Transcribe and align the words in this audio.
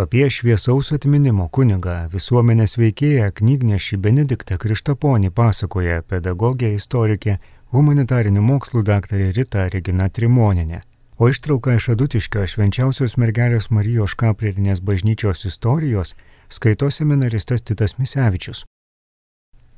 apie 0.00 0.30
šviesaus 0.30 0.88
atminimo 0.96 1.46
kunigą, 1.56 1.94
visuomenės 2.12 2.76
veikėją, 2.80 3.28
knygnešį 3.38 3.98
Benediktą 4.04 4.56
Krištaponį 4.62 5.30
pasakoja 5.36 6.00
pedagogė 6.12 6.72
istorikė, 6.76 7.36
humanitarinių 7.74 8.42
mokslų 8.42 8.82
daktarė 8.88 9.30
Rita 9.36 9.68
Regina 9.74 10.08
Trimoninė. 10.08 10.80
O 11.20 11.28
ištrauką 11.28 11.76
iš 11.76 11.90
Adutiškio 11.94 12.46
švenčiausios 12.48 13.18
mergelės 13.20 13.70
Marijos 13.70 14.16
Kapririnės 14.16 14.80
bažnyčios 14.80 15.44
istorijos 15.44 16.14
skaito 16.48 16.90
seminaristas 16.90 17.62
Titas 17.62 17.98
Misevičius. 17.98 18.64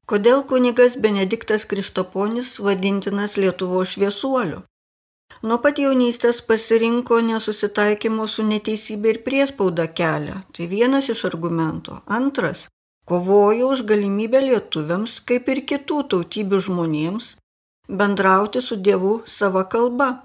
Kodėl 0.07 0.45
kunigas 0.47 0.95
Benediktas 0.99 1.67
Krištaponis 1.67 2.59
vadintinas 2.63 3.39
Lietuvo 3.39 3.85
šviesuoliu? 3.85 4.63
Nuo 5.43 5.59
pat 5.65 5.81
jaunystės 5.83 6.43
pasirinko 6.47 7.19
nesusitaikymo 7.27 8.29
su 8.31 8.45
neteisybė 8.47 9.15
ir 9.15 9.21
priespauda 9.27 9.89
kelią. 10.01 10.43
Tai 10.53 10.67
vienas 10.71 11.09
iš 11.15 11.25
argumentų. 11.31 11.99
Antras- 12.07 12.69
kovojo 13.09 13.73
už 13.75 13.83
galimybę 13.91 14.41
lietuviams, 14.49 15.21
kaip 15.25 15.49
ir 15.49 15.63
kitų 15.71 15.99
tautybių 16.11 16.61
žmonėms, 16.67 17.35
bendrauti 17.89 18.63
su 18.63 18.77
Dievu 18.77 19.23
savo 19.27 19.65
kalba. 19.65 20.23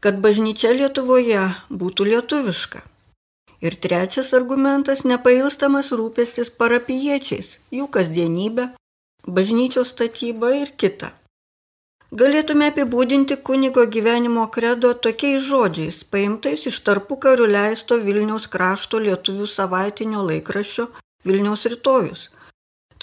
Kad 0.00 0.20
bažnyčia 0.20 0.72
Lietuvoje 0.72 1.44
būtų 1.70 2.04
lietuviška. 2.12 2.82
Ir 3.64 3.76
trečias 3.80 4.34
argumentas- 4.36 5.04
nepailstamas 5.10 5.92
rūpestis 5.92 6.50
parapiečiais, 6.50 7.58
jų 7.72 7.86
kasdienybė, 7.88 8.74
bažnyčios 9.26 9.88
statyba 9.94 10.52
ir 10.62 10.72
kita. 10.76 11.12
Galėtume 12.14 12.68
apibūdinti 12.70 13.34
kunigo 13.46 13.82
gyvenimo 13.94 14.42
kredo 14.56 14.90
tokiais 15.04 15.40
žodžiais, 15.42 15.96
paimtais 16.14 16.62
iš 16.70 16.76
tarpu 16.86 17.16
karių 17.24 17.46
leisto 17.50 17.96
Vilniaus 18.04 18.44
krašto 18.52 19.00
lietuvių 19.02 19.46
savaitinio 19.50 20.20
laikraščio 20.28 20.84
Vilniaus 21.26 21.62
rytojus. 21.72 22.20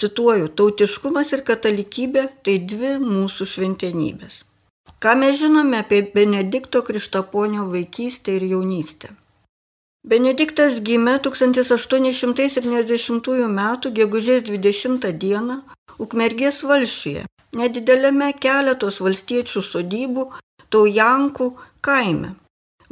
Cituoju, 0.00 0.46
tautiškumas 0.60 1.28
ir 1.36 1.42
katalikybė 1.50 2.22
tai 2.48 2.54
dvi 2.72 2.92
mūsų 3.02 3.42
šventenybės. 3.52 4.34
Ką 5.02 5.12
mes 5.20 5.34
žinome 5.42 5.76
apie 5.84 6.00
Benedikto 6.14 6.78
Krištaponio 6.86 7.62
vaikystę 7.74 8.30
ir 8.38 8.44
jaunystę? 8.54 9.08
Benediktas 10.08 10.72
gimė 10.80 11.18
1870 11.28 13.28
m. 13.44 13.60
gegužės 14.00 14.40
20 14.48 15.12
d. 15.20 15.22
Ukmergės 16.00 16.64
valšyje, 16.64 17.28
nedidelėme 17.58 18.32
keletos 18.44 19.00
valstiečių 19.04 19.62
sodybų 19.66 20.28
Taujankų 20.72 21.48
kaime. 21.84 22.34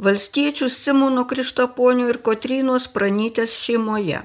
Valstiečių 0.01 0.69
Simono 0.73 1.25
Krištaponio 1.29 2.07
ir 2.09 2.21
Kotrynos 2.25 2.87
Pranytės 2.93 3.53
šeimoje. 3.57 4.21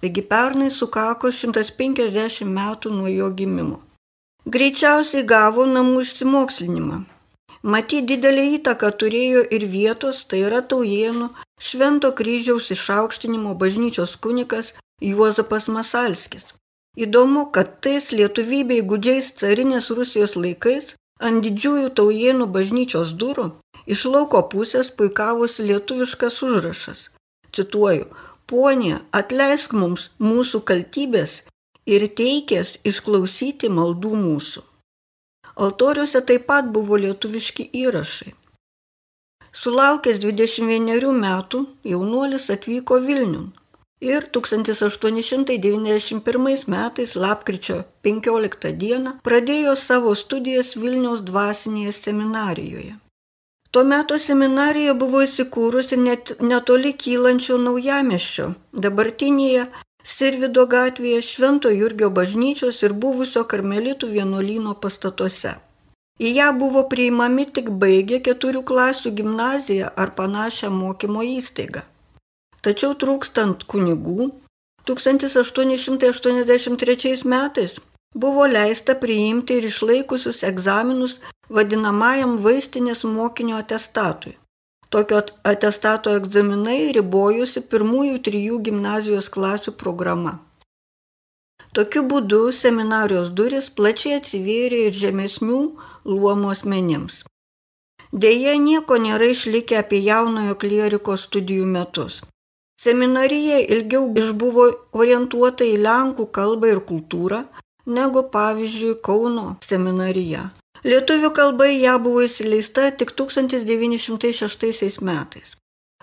Taigi 0.00 0.22
pernai 0.32 0.70
sukako 0.72 1.30
150 1.32 2.48
metų 2.56 2.92
nuo 2.96 3.08
jo 3.08 3.30
gimimo. 3.36 3.80
Greičiausiai 4.44 5.24
gavo 5.24 5.66
namų 5.68 6.04
išsimokslinimą. 6.04 7.00
Matyt, 7.62 8.06
didelį 8.08 8.44
įtaką 8.56 8.88
turėjo 9.00 9.42
ir 9.56 9.66
vietos, 9.68 10.24
tai 10.24 10.44
yra 10.48 10.62
Taujienų 10.64 11.28
Švento 11.60 12.08
kryžiaus 12.16 12.70
išaukštinimo 12.72 13.52
bažnyčios 13.60 14.16
kunikas 14.16 14.72
Juozapas 15.04 15.68
Masalskis. 15.68 16.46
Įdomu, 16.98 17.46
kad 17.54 17.78
tais 17.84 18.10
lietuvybei 18.10 18.82
gudžiais 18.82 19.30
carinės 19.38 19.90
Rusijos 19.94 20.34
laikais 20.34 20.96
ant 21.22 21.44
didžiųjų 21.44 21.90
taujienų 21.94 22.48
bažnyčios 22.56 23.12
durų 23.20 23.46
iš 23.86 24.04
lauko 24.10 24.42
pusės 24.52 24.90
puikavosi 24.90 25.68
lietuviškas 25.68 26.40
užrašas. 26.46 27.04
Cituoju, 27.54 28.08
ponė, 28.50 28.98
atleisk 29.12 29.72
mums 29.72 30.10
mūsų 30.18 30.62
kaltybės 30.66 31.42
ir 31.86 32.08
teikės 32.20 32.76
išklausyti 32.90 33.70
maldų 33.70 34.12
mūsų. 34.24 34.66
Altoriuose 35.60 36.22
taip 36.26 36.46
pat 36.50 36.68
buvo 36.74 36.98
lietuviški 36.98 37.70
įrašai. 37.84 38.34
Sulaukęs 39.50 40.20
21 40.22 41.16
metų 41.22 41.64
jaunuolis 41.92 42.50
atvyko 42.54 43.00
Vilniun, 43.06 43.50
ir 44.00 44.24
1891 44.32 46.64
metais 46.66 47.16
lapkričio 47.16 47.82
15 48.02 48.72
dieną 48.82 49.12
pradėjo 49.28 49.76
savo 49.76 50.14
studijas 50.14 50.76
Vilniaus 50.76 51.20
dvasinėje 51.28 51.92
seminarijoje. 51.92 52.94
Tuo 53.70 53.84
metu 53.84 54.18
seminarija 54.18 54.94
buvo 54.98 55.22
įsikūrusi 55.22 55.96
net 56.00 56.32
netoli 56.42 56.92
kylančio 57.04 57.56
naujameščio, 57.68 58.46
dabartinėje 58.72 59.68
Sirvido 60.02 60.66
gatvėje 60.66 61.22
Švento 61.22 61.70
Jurgio 61.70 62.10
bažnyčios 62.10 62.82
ir 62.82 62.92
buvusio 63.02 63.44
karmelitų 63.44 64.06
vienuolyno 64.14 64.74
pastatuose. 64.80 65.54
Į 66.20 66.28
ją 66.36 66.52
buvo 66.56 66.82
priimami 66.88 67.46
tik 67.56 67.70
baigę 67.82 68.20
keturių 68.24 68.62
klasių 68.70 69.10
gimnaziją 69.20 69.88
ar 69.96 70.14
panašią 70.16 70.70
mokymo 70.72 71.22
įstaigą. 71.36 71.82
Tačiau 72.60 72.92
trūkstant 73.02 73.64
kunigų, 73.72 74.28
1883 74.88 77.24
metais 77.24 77.72
buvo 78.14 78.46
leista 78.46 78.94
priimti 78.94 79.54
ir 79.60 79.64
išlaikusius 79.68 80.42
egzaminus 80.50 81.18
vadinamajam 81.48 82.38
vaistinės 82.44 83.04
mokinio 83.04 83.56
atestatui. 83.62 84.36
Tokio 84.90 85.22
atestato 85.46 86.14
egzaminai 86.18 86.92
ribojusi 86.96 87.60
pirmųjų 87.72 88.16
trijų 88.26 88.56
gimnazijos 88.68 89.28
klasių 89.30 89.72
programa. 89.82 90.32
Tokiu 91.72 92.02
būdu 92.10 92.40
seminarijos 92.50 93.30
duris 93.38 93.70
plačiai 93.70 94.16
atsivėrė 94.18 94.88
ir 94.88 94.94
žemesnių 95.02 95.60
luomų 96.04 96.50
asmenims. 96.56 97.22
Deja, 98.10 98.56
nieko 98.58 98.98
nėra 98.98 99.30
išlikę 99.30 99.78
apie 99.78 100.02
jaunojo 100.02 100.58
klieriko 100.58 101.14
studijų 101.14 101.70
metus. 101.76 102.18
Seminarija 102.80 103.58
ilgiau 103.74 104.06
išbuvo 104.16 104.62
orientuota 104.96 105.66
į 105.68 105.74
lenkų 105.84 106.24
kalbą 106.32 106.70
ir 106.72 106.78
kultūrą 106.90 107.42
negu 107.96 108.22
pavyzdžiui 108.32 108.94
Kauno 109.04 109.42
seminarija. 109.66 110.46
Lietuvių 110.88 111.28
kalba 111.36 111.66
ją 111.68 111.98
buvo 112.00 112.22
įsileista 112.24 112.86
tik 113.02 113.12
1906 113.18 115.02
metais. 115.04 115.50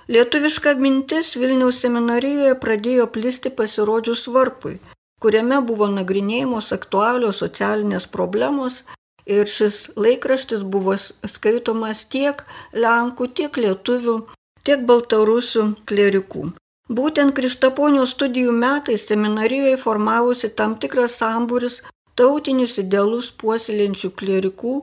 Lietuviška 0.08 0.76
mintis 0.84 1.34
Vilniaus 1.42 1.82
seminarijoje 1.82 2.54
pradėjo 2.62 3.10
plisti 3.16 3.50
pasirodžius 3.50 4.28
varpui, 4.38 4.76
kuriame 5.18 5.64
buvo 5.72 5.90
nagrinėjamos 5.96 6.70
aktualios 6.78 7.42
socialinės 7.42 8.06
problemos 8.06 8.84
ir 9.26 9.50
šis 9.50 9.82
laikraštis 9.98 10.62
buvo 10.62 10.94
skaitomas 11.02 12.06
tiek 12.06 12.46
lenkų, 12.86 13.34
tiek 13.42 13.62
lietuvių, 13.66 14.18
tiek 14.62 14.86
baltarusių 14.86 15.68
klerikų. 15.90 16.48
Būtent 16.88 17.36
Krištaponio 17.36 18.06
studijų 18.08 18.54
metais 18.56 19.04
seminarijoje 19.10 19.76
formavosi 19.82 20.48
tam 20.60 20.76
tikras 20.80 21.18
sambūris 21.20 21.82
tautinius 22.16 22.78
idealus 22.80 23.28
puoselinčių 23.42 24.10
klerikų, 24.20 24.76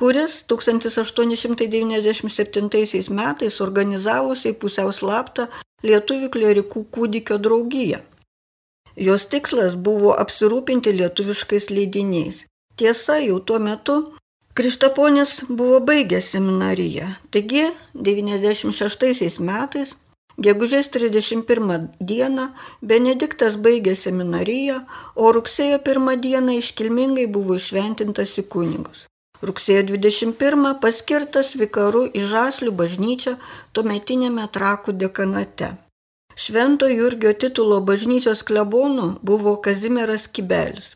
kuris 0.00 0.32
1897 0.48 3.12
metais 3.18 3.60
organizavosi 3.60 4.52
pusiau 4.64 4.88
slaptą 4.92 5.46
lietuvių 5.84 6.28
klerikų 6.32 6.84
kūdikio 6.94 7.36
draugiją. 7.38 8.00
Jos 8.96 9.26
tikslas 9.28 9.74
buvo 9.76 10.16
apsirūpinti 10.24 10.92
lietuviškais 10.96 11.70
leidiniais. 11.70 12.44
Tiesa, 12.76 13.18
jau 13.20 13.40
tuo 13.40 13.58
metu 13.58 14.14
Krištaponis 14.52 15.44
buvo 15.48 15.80
baigęs 15.80 16.24
seminariją, 16.34 17.06
taigi 17.32 17.72
96 17.94 19.40
metais 19.40 19.94
Gegužės 20.40 20.88
31 20.88 21.88
dieną 22.00 22.48
Benediktas 22.80 23.58
baigė 23.60 23.92
seminariją, 23.96 24.80
o 25.14 25.32
rugsėjo 25.36 25.78
1 25.84 26.20
dieną 26.24 26.56
iškilmingai 26.56 27.26
buvo 27.28 27.58
išventintas 27.60 28.38
į 28.40 28.46
kunigus. 28.48 29.06
Rugsėjo 29.42 29.82
21 29.90 30.78
paskirtas 30.80 31.52
vikaru 31.58 32.06
į 32.08 32.24
Žaslių 32.32 32.72
bažnyčią 32.80 33.36
tuometinėme 33.76 34.48
trakų 34.56 34.96
dekanate. 34.96 35.74
Švento 36.34 36.88
Jurgio 36.88 37.34
titulo 37.34 37.80
bažnyčios 37.84 38.42
klebonu 38.42 39.18
buvo 39.20 39.56
Kazimieras 39.60 40.28
Kibelis. 40.28 40.94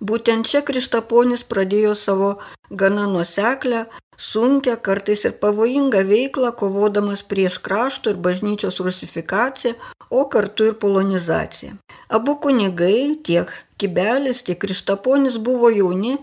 Būtent 0.00 0.48
čia 0.50 0.64
Krištaponis 0.66 1.44
pradėjo 1.46 1.94
savo 1.94 2.30
gana 2.70 3.04
nuseklę, 3.06 3.84
sunkę, 4.16 4.76
kartais 4.76 5.24
ir 5.24 5.34
pavojingą 5.42 6.04
veiklą, 6.08 6.52
kovodamas 6.60 7.22
prieš 7.22 7.58
krašto 7.58 8.14
ir 8.14 8.22
bažnyčios 8.26 8.80
rusifikaciją, 8.80 9.74
o 10.10 10.24
kartu 10.28 10.70
ir 10.70 10.78
polonizaciją. 10.78 11.76
Abu 12.08 12.36
kunigai, 12.36 13.18
tiek 13.26 13.50
Kibelis, 13.78 14.42
tiek 14.46 14.58
Krištaponis 14.58 15.38
buvo 15.38 15.70
jauni, 15.70 16.18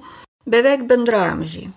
beveik 0.45 0.88
bendramžiai. 0.88 1.71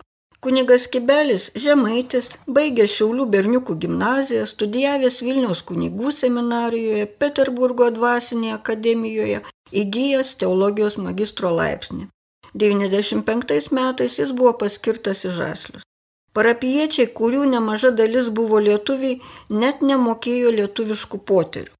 Kunigas 0.44 0.84
Kibelis 0.92 1.46
Žemaitis 1.56 2.26
baigė 2.56 2.84
Šiaulių 2.94 3.24
berniukų 3.32 3.78
gimnaziją, 3.80 4.42
studijavęs 4.44 5.22
Vilniaus 5.24 5.62
kunigų 5.64 6.12
seminarijoje, 6.12 7.06
Peterburgo 7.22 7.88
dvasinėje 7.96 8.58
akademijoje, 8.58 9.40
įgyjęs 9.72 10.34
teologijos 10.42 10.98
magistro 11.00 11.54
laipsnį. 11.60 12.10
95 12.54 13.72
metais 13.72 14.20
jis 14.20 14.36
buvo 14.36 14.52
paskirtas 14.60 15.24
į 15.24 15.32
Žaslius. 15.38 15.88
Parapiečiai, 16.34 17.06
kurių 17.18 17.44
nemaža 17.52 17.92
dalis 17.94 18.28
buvo 18.38 18.58
lietuviai, 18.58 19.20
net 19.62 19.82
nemokėjo 19.86 20.50
lietuviškų 20.58 21.20
poterių. 21.30 21.70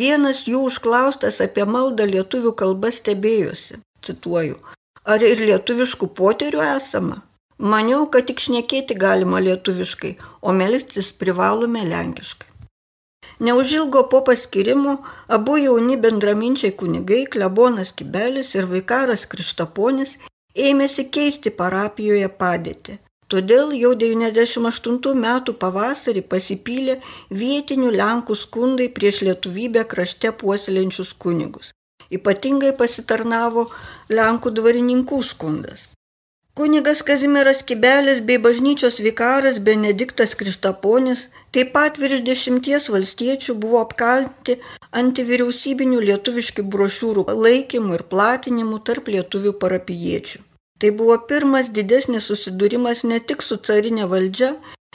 Vienas 0.00 0.42
jų 0.48 0.62
užklaustas 0.68 1.40
apie 1.44 1.64
maldą 1.64 2.04
lietuvių 2.08 2.52
kalbą 2.56 2.90
stebėjosi, 2.92 3.80
cituoju, 4.04 4.56
ar 5.04 5.24
ir 5.24 5.40
lietuviškų 5.50 6.08
poterių 6.20 6.64
esama? 6.64 7.22
Maniau, 7.58 8.04
kad 8.12 8.28
tik 8.28 8.40
šnekėti 8.44 8.94
galima 8.94 9.40
lietuviškai, 9.44 10.12
o 10.40 10.52
melstis 10.56 11.08
privalome 11.12 11.82
lenkiškai. 11.88 12.48
Neužilgo 13.40 14.04
po 14.12 14.20
paskirimo 14.26 14.94
abu 15.36 15.56
jauni 15.62 15.96
bendraminčiai 16.04 16.72
kunigai, 16.80 17.24
klebonas 17.32 17.92
Kibelis 17.98 18.54
ir 18.54 18.68
vaikaras 18.70 19.26
Krištaponis, 19.30 20.16
ėmėsi 20.68 21.06
keisti 21.16 21.52
parapijoje 21.60 22.30
padėtį. 22.40 22.98
Todėl 23.28 23.74
jau 23.76 23.90
98 24.00 25.18
metų 25.24 25.54
pavasarį 25.62 26.22
pasipylė 26.32 26.94
vietinių 27.42 27.90
Lenkų 28.00 28.36
skundai 28.42 28.86
prieš 28.98 29.20
lietuvybę 29.26 29.84
krašte 29.90 30.32
puoselinčius 30.42 31.12
kunigus. 31.24 31.74
Ypatingai 32.08 32.72
pasitarnavo 32.78 33.66
Lenkų 34.08 34.54
dvarininkų 34.60 35.20
skundas. 35.32 35.84
Kunigas 36.58 37.04
Kazimieras 37.04 37.60
Kibelis 37.62 38.24
bei 38.24 38.40
bažnyčios 38.46 38.96
vikaras 39.04 39.60
Benediktas 39.68 40.32
Krištaponis 40.34 41.28
taip 41.52 41.76
pat 41.76 42.00
virš 42.00 42.24
dešimties 42.26 42.88
valstiečių 42.94 43.60
buvo 43.62 43.84
apkaltinti 43.84 44.56
antivyriausybinių 45.02 46.00
lietuviškų 46.08 46.64
brošiūrų 46.72 47.28
laikymų 47.44 48.00
ir 48.00 48.08
platinimų 48.16 48.80
tarp 48.88 49.12
lietuvių 49.14 49.58
parapiečių. 49.62 50.47
Tai 50.78 50.90
buvo 50.98 51.16
pirmas 51.30 51.70
didesnis 51.74 52.28
susidūrimas 52.30 53.04
ne 53.10 53.18
tik 53.20 53.42
su 53.42 53.58
carinė 53.68 54.06
valdžia, 54.12 54.52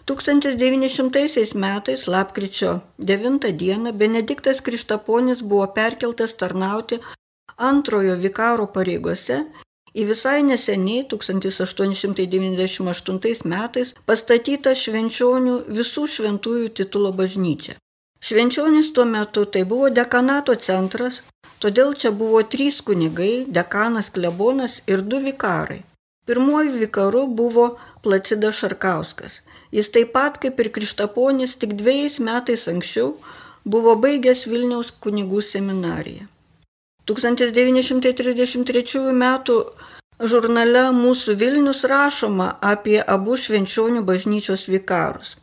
1900 0.07 1.55
metais, 1.55 2.07
lapkričio 2.07 2.81
9 2.99 3.53
dieną, 3.53 3.93
Benediktas 3.93 4.61
Krištaponis 4.61 5.43
buvo 5.43 5.67
perkeltas 5.75 6.37
tarnauti 6.37 6.99
antrojo 7.57 8.17
vikaro 8.17 8.67
pareigose 8.67 9.45
į 9.95 10.05
visai 10.11 10.43
neseniai 10.43 11.09
1898 11.13 13.45
metais 13.55 13.95
pastatytą 14.11 14.75
švenčionių 14.75 15.55
visų 15.79 16.05
šventųjų 16.17 16.69
titulo 16.81 17.11
bažnyčią. 17.21 17.75
Švenčionis 18.25 18.89
tuo 18.97 19.05
metu 19.05 19.45
tai 19.45 19.65
buvo 19.69 19.91
dekanato 19.91 20.55
centras, 20.57 21.23
todėl 21.65 21.97
čia 21.97 22.13
buvo 22.13 22.45
trys 22.55 22.83
kunigai, 22.85 23.47
dekanas 23.49 24.13
klebonas 24.13 24.83
ir 24.87 25.01
du 25.01 25.21
vikarai. 25.25 25.81
Pirmuoju 26.27 26.73
vikaru 26.81 27.27
buvo 27.27 27.65
Placidas 28.03 28.55
Šarkauskas. 28.61 29.41
Jis 29.73 29.91
taip 29.93 30.13
pat 30.17 30.39
kaip 30.41 30.61
ir 30.61 30.71
Krištaponis 30.77 31.57
tik 31.61 31.75
dviejais 31.81 32.17
metais 32.29 32.69
anksčiau 32.73 33.11
buvo 33.65 33.97
baigęs 34.05 34.47
Vilniaus 34.49 34.93
kunigų 35.05 35.43
seminariją. 35.45 36.25
1933 37.11 39.01
m. 39.13 39.25
žurnale 40.33 40.85
Mūsų 40.97 41.37
Vilnius 41.41 41.85
rašoma 41.85 42.49
apie 42.73 42.99
abu 43.17 43.37
švenčionių 43.37 44.05
bažnyčios 44.09 44.69
vikarus. 44.73 45.37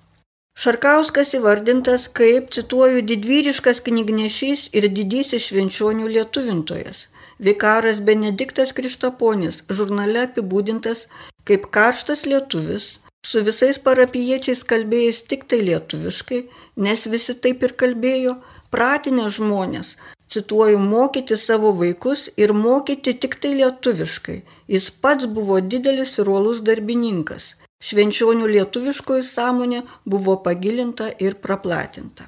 Šarkauskas 0.61 1.31
įvardintas 1.33 2.03
kaip, 2.17 2.51
cituoju, 2.53 2.99
didvyriškas 3.09 3.79
knygnešys 3.81 4.67
ir 4.77 4.85
didysis 4.93 5.47
švenčionių 5.47 6.09
lietuvintojas. 6.15 7.07
Vikaras 7.41 7.97
Benediktas 8.09 8.69
Krištaponis 8.77 9.55
žurnale 9.73 10.27
apibūdintas 10.27 11.07
kaip 11.49 11.65
karštas 11.77 12.27
lietuvis, 12.29 12.85
su 13.25 13.41
visais 13.47 13.79
parapiečiais 13.87 14.61
kalbėjęs 14.73 15.23
tik 15.31 15.47
tai 15.49 15.63
lietuviškai, 15.69 16.43
nes 16.85 17.07
visi 17.15 17.33
taip 17.45 17.65
ir 17.65 17.73
kalbėjo, 17.81 18.35
pratinę 18.69 19.31
žmonės, 19.33 19.95
cituoju, 20.29 20.77
mokyti 20.93 21.39
savo 21.41 21.73
vaikus 21.81 22.27
ir 22.37 22.53
mokyti 22.53 23.15
tik 23.25 23.39
tai 23.41 23.55
lietuviškai. 23.63 24.37
Jis 24.69 24.93
pats 25.01 25.25
buvo 25.25 25.57
didelis 25.73 26.19
ir 26.21 26.29
uolus 26.29 26.61
darbininkas 26.69 27.49
švenčionių 27.81 28.47
lietuviškoji 28.55 29.25
sąmonė 29.27 29.81
buvo 30.05 30.37
pagilinta 30.45 31.09
ir 31.19 31.37
praplatinta. 31.43 32.27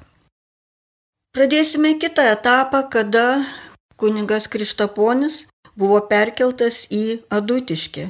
Pradėsime 1.34 1.96
kitą 1.98 2.26
etapą, 2.34 2.84
kada 2.90 3.44
kunigas 3.98 4.46
Krištaponis 4.50 5.40
buvo 5.74 5.98
perkeltas 6.10 6.84
į 6.90 7.24
Adutiškę, 7.34 8.08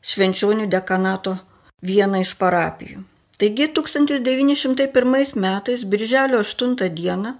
švenčionių 0.00 0.68
dekanato 0.72 1.36
vieną 1.84 2.22
iš 2.24 2.34
parapijų. 2.40 3.04
Taigi 3.38 3.68
1901 3.70 5.36
metais, 5.38 5.84
birželio 5.84 6.40
8 6.42 6.88
dieną, 7.00 7.36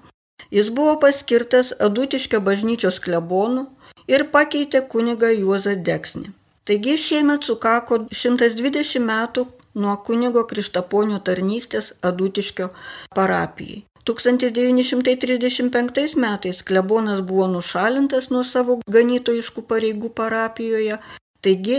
jis 0.50 0.68
buvo 0.70 0.98
paskirtas 1.00 1.72
Adutiškio 1.80 2.40
bažnyčios 2.40 3.00
klebonu 3.02 3.66
ir 4.06 4.28
pakeitė 4.34 4.84
kunigą 4.92 5.32
Juozą 5.34 5.74
Deksnį. 5.74 6.30
Taigi 6.68 6.98
šiemet 7.00 7.46
sukako 7.48 7.96
120 8.12 9.00
metų 9.00 9.48
nuo 9.80 9.94
kunigo 10.04 10.42
Krištaponio 10.50 11.16
tarnystės 11.24 11.96
Adutiškio 12.04 12.68
parapijai. 13.16 13.88
1935 14.10 16.18
metais 16.24 16.60
klebonas 16.62 17.20
buvo 17.30 17.46
nušalintas 17.54 18.28
nuo 18.34 18.44
savo 18.44 18.76
ganytojiškų 18.98 19.60
pareigų 19.72 20.08
parapijoje 20.20 21.00
Taigi, 21.40 21.78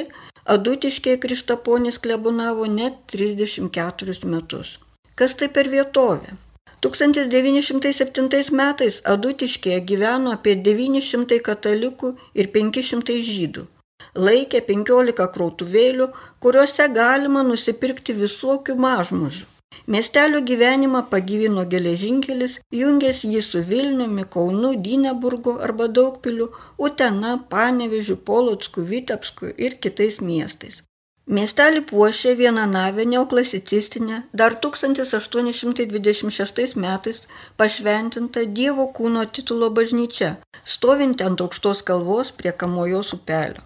Adutiškiai 0.57 1.21
Krištaponis 1.21 2.01
klebonavo 2.01 2.65
net 2.65 2.93
34 3.13 4.25
metus. 4.25 4.81
Kas 5.13 5.37
tai 5.37 5.53
per 5.53 5.69
vietovė? 5.69 6.33
1907 6.81 8.49
metais 8.57 9.01
Adutiškėje 9.13 9.79
gyveno 9.91 10.33
apie 10.37 10.53
900 10.69 11.43
katalikų 11.49 12.07
ir 12.33 12.45
500 12.55 13.21
žydų. 13.33 13.63
Laikė 14.19 14.59
15 14.67 15.25
krautuvėlių, 15.35 16.07
kuriuose 16.43 16.85
galima 16.95 17.41
nusipirkti 17.47 18.11
visokių 18.17 18.73
mažmužių. 18.85 19.45
Miestelio 19.93 20.39
gyvenimą 20.49 21.01
pagyvino 21.11 21.63
geležinkelis, 21.71 22.53
jungęs 22.79 23.19
jį 23.25 23.41
su 23.45 23.59
Vilniumi, 23.69 24.23
Kaunu, 24.35 24.71
Dyneburgu 24.85 25.53
arba 25.67 25.85
Daugpiliu, 25.87 26.47
Utena, 26.87 27.31
Panevežiu, 27.53 28.15
Polocku, 28.29 28.79
Vitebsku 28.91 29.45
ir 29.57 29.71
kitais 29.85 30.15
miestais. 30.21 30.75
Miestelį 31.37 31.81
puošė 31.89 32.31
vieną 32.37 32.65
navę 32.69 33.03
neoklasicistinę, 33.05 34.17
dar 34.33 34.51
1826 34.67 36.75
metais 36.85 37.17
pašventinta 37.57 38.39
Dievo 38.59 38.85
kūno 38.99 39.23
titulo 39.37 39.67
bažnyčia, 39.79 40.29
stovinti 40.75 41.21
ant 41.27 41.39
aukštos 41.45 41.79
kalvos 41.89 42.27
prie 42.41 42.53
Kamojos 42.61 43.09
upelio. 43.17 43.61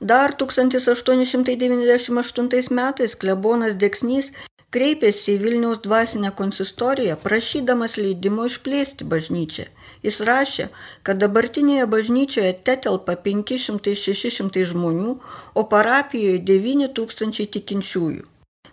Dar 0.00 0.36
1898 0.36 2.70
metais 2.70 3.14
klebonas 3.18 3.74
Deksnys 3.74 4.30
kreipėsi 4.70 5.34
į 5.34 5.38
Vilniaus 5.42 5.82
dvasinę 5.82 6.30
konsistoriją, 6.38 7.16
prašydamas 7.24 7.96
leidimo 7.98 8.46
išplėsti 8.46 9.04
bažnyčią. 9.12 9.64
Jis 10.06 10.16
rašė, 10.28 10.66
kad 11.02 11.16
dabartinėje 11.22 11.86
bažnyčioje 11.94 12.52
tetelpa 12.68 13.14
500-600 13.24 14.64
žmonių, 14.72 15.12
o 15.58 15.60
parapijoje 15.72 16.38
9000 16.52 17.46
tikinčiųjų. 17.56 18.24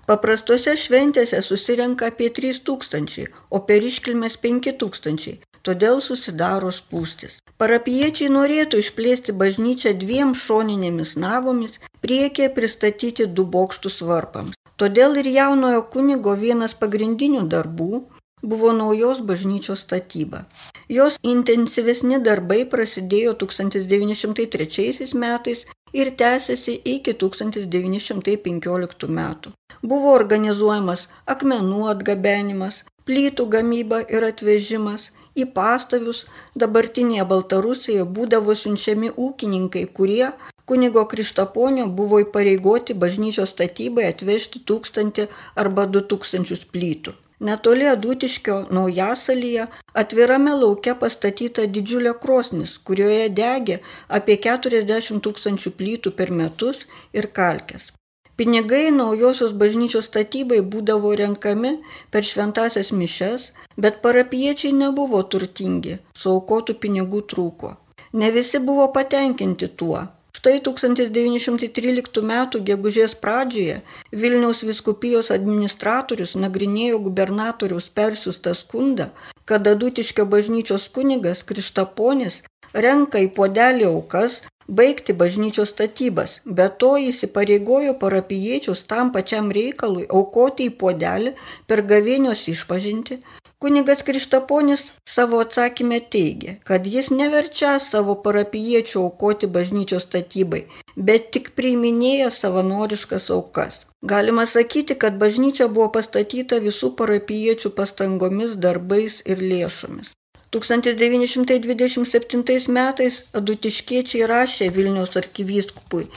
Paprastose 0.06 0.74
šventėse 0.78 1.42
susirenka 1.42 2.06
apie 2.12 2.30
3000, 2.30 3.26
o 3.50 3.58
per 3.66 3.82
iškilmes 3.82 4.38
5000, 4.44 5.42
todėl 5.68 6.02
susidaro 6.08 6.72
spūstis. 6.80 7.40
Parapiečiai 7.62 8.30
norėtų 8.32 8.82
išplėsti 8.84 9.36
bažnyčią 9.42 9.96
dviem 10.02 10.36
šoninėmis 10.36 11.16
navomis, 11.26 11.80
priekė 12.04 12.50
pristatyti 12.58 13.28
du 13.38 13.46
bokštus 13.56 14.02
varpams. 14.10 14.58
Todėl 14.76 15.16
ir 15.22 15.28
jaunojo 15.32 15.86
kunigo 15.94 16.34
vienas 16.36 16.76
pagrindinių 16.82 17.46
darbų 17.54 18.04
buvo 18.46 18.72
naujos 18.74 19.22
bažnyčios 19.30 19.86
statyba. 19.86 20.44
Jos 20.90 21.18
intensyvesni 21.24 22.20
darbai 22.28 22.66
prasidėjo 22.74 23.34
1903 23.44 25.16
metais 25.24 25.66
ir 25.94 26.12
tęsiasi 26.22 26.76
iki 26.96 27.16
1915 27.24 29.10
metų. 29.20 29.54
Buvo 29.82 30.12
organizuojamas 30.20 31.08
akmenų 31.36 31.88
atgabenimas, 31.94 32.84
plytų 33.08 33.48
gamyba 33.56 34.02
ir 34.10 34.28
atvežimas, 34.30 35.12
į 35.36 35.46
pastavius 35.56 36.24
dabartinėje 36.64 37.26
Baltarusijoje 37.32 38.06
būdavo 38.18 38.56
siunčiami 38.62 39.12
ūkininkai, 39.28 39.86
kurie 39.98 40.32
Kunigo 40.66 41.04
Krištaponio 41.12 41.86
buvo 42.00 42.22
įpareigoti 42.24 42.96
bažnyčios 43.02 43.52
statybai 43.54 44.08
atvežti 44.14 44.64
tūkstantį 44.72 45.28
arba 45.64 45.86
du 45.86 46.02
tūkstančius 46.14 46.66
plytų. 46.74 47.14
Netoli 47.46 47.86
Adutiškio 47.92 48.56
naujasalyje 48.78 49.66
atvirame 50.02 50.54
lauke 50.62 50.94
pastatyta 51.02 51.66
didžiulė 51.78 52.16
krosnis, 52.24 52.78
kurioje 52.90 53.28
degė 53.42 53.82
apie 54.20 54.40
40 54.48 55.20
tūkstančių 55.28 55.76
plytų 55.82 56.16
per 56.22 56.32
metus 56.32 56.88
ir 57.14 57.28
kalkės. 57.42 57.92
Pinigai 58.36 58.90
naujosios 58.92 59.54
bažnyčios 59.62 60.10
statybai 60.10 60.60
būdavo 60.74 61.14
renkami 61.22 61.78
per 62.12 62.28
šventasias 62.28 62.92
mišes, 62.92 63.52
bet 63.80 64.02
parapiečiai 64.04 64.74
nebuvo 64.76 65.22
turtingi, 65.24 66.02
saukotų 66.24 66.76
pinigų 66.84 67.24
trūko. 67.32 67.72
Ne 68.20 68.32
visi 68.36 68.60
buvo 68.60 68.90
patenkinti 68.98 69.72
tuo, 69.80 70.04
Štai 70.36 70.60
1913 70.62 72.20
m. 72.22 72.34
gegužės 72.68 73.14
pradžioje 73.24 73.78
Vilniaus 74.12 74.66
viskupijos 74.68 75.32
administratorius 75.32 76.36
nagrinėjo 76.36 77.00
gubernatoriaus 77.06 77.88
persiustą 78.00 78.52
skundą, 78.60 79.08
kad 79.50 79.66
Adutiškio 79.72 80.28
bažnyčios 80.34 80.90
kunigas 80.92 81.46
Krištaponis 81.48 82.42
renka 82.76 83.24
į 83.24 83.32
podelį 83.38 83.88
aukas 83.94 84.42
baigti 84.68 85.14
bažnyčios 85.14 85.72
statybas, 85.76 86.40
bet 86.46 86.78
to 86.84 86.96
įsipareigojo 87.12 87.96
parapiečius 88.02 88.84
tam 88.92 89.12
pačiam 89.16 89.52
reikalui 89.58 90.06
aukoti 90.10 90.70
į 90.70 90.76
podelį 90.84 91.34
per 91.68 91.86
gavėnios 91.94 92.48
išpažinti, 92.52 93.22
Kunigas 93.66 94.02
Krištaponis 94.04 94.82
savo 95.08 95.40
atsakymę 95.40 96.00
teigia, 96.14 96.56
kad 96.68 96.88
jis 96.96 97.08
neverčia 97.10 97.78
savo 97.80 98.16
parapiečių 98.26 99.00
aukoti 99.02 99.48
bažnyčios 99.48 100.04
statybai, 100.06 100.60
bet 101.08 101.32
tik 101.32 101.48
priiminėja 101.58 102.28
savanoriškas 102.36 103.32
aukas. 103.38 103.80
Galima 104.04 104.46
sakyti, 104.46 105.00
kad 105.04 105.16
bažnyčia 105.24 105.70
buvo 105.72 105.88
pastatyta 105.96 106.60
visų 106.68 106.92
parapiečių 107.00 107.72
pastangomis, 107.80 108.54
darbais 108.68 109.22
ir 109.26 109.42
lėšomis. 109.42 110.12
1927 110.56 112.72
metais 112.80 113.16
adutiškiečiai 113.36 114.24
rašė 114.32 114.72
Vilniaus 114.72 115.20
arkivyskupui, 115.20 116.08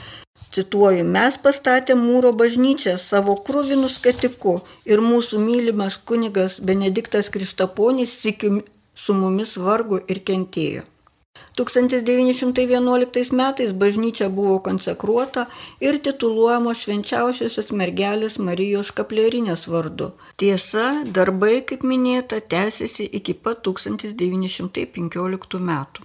Cituoju, 0.55 1.03
mes 1.05 1.35
pastatėm 1.43 1.99
mūro 2.01 2.31
bažnyčią 2.37 2.95
savo 3.01 3.35
krūvinų 3.45 3.89
skatiku 3.93 4.55
ir 4.89 5.03
mūsų 5.05 5.41
mylimas 5.43 5.99
kunigas 6.11 6.55
Benediktas 6.69 7.29
Krištaponis 7.35 8.15
sikim 8.23 8.63
su 8.97 9.13
mumis 9.13 9.53
vargu 9.61 9.99
ir 10.09 10.23
kentėjo. 10.29 10.87
1911 11.59 13.35
metais 13.35 13.71
bažnyčia 13.83 14.29
buvo 14.29 14.59
konsekruota 14.63 15.45
ir 15.83 15.99
tituluojama 16.05 16.73
švenčiausiosios 16.81 17.69
mergelės 17.75 18.39
Marijos 18.39 18.87
škaplerinės 18.93 19.67
vardu. 19.67 20.13
Tiesa, 20.39 21.03
darbai, 21.17 21.55
kaip 21.67 21.83
minėta, 21.83 22.39
tęsiasi 22.39 23.03
iki 23.19 23.33
pat 23.33 23.57
1915 23.67 25.59
metų. 25.71 25.99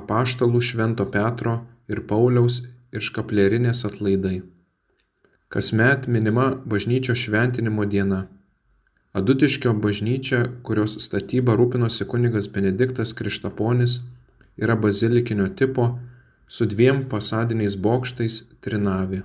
apaštalų 0.00 0.62
švento 0.68 1.08
petro 1.16 1.56
ir 1.90 2.04
pauliaus 2.12 2.62
ir 2.94 3.02
škaplierinės 3.08 3.82
atlaidai. 3.90 4.38
Kasmet 5.50 6.06
minima 6.06 6.48
bažnyčios 6.74 7.26
šventinimo 7.26 7.90
diena. 7.90 8.26
Adutiškio 9.18 9.72
bažnyčia, 9.82 10.44
kurios 10.62 10.98
statyba 11.02 11.54
rūpinosi 11.58 12.06
kunigas 12.06 12.46
Benediktas 12.54 13.14
Krištaponis, 13.18 14.02
yra 14.60 14.76
bazilikinio 14.76 15.48
tipo 15.58 15.96
su 16.48 16.66
dviem 16.66 17.02
fasadiniais 17.10 17.76
bokštais 17.86 18.42
trinavė. 18.62 19.22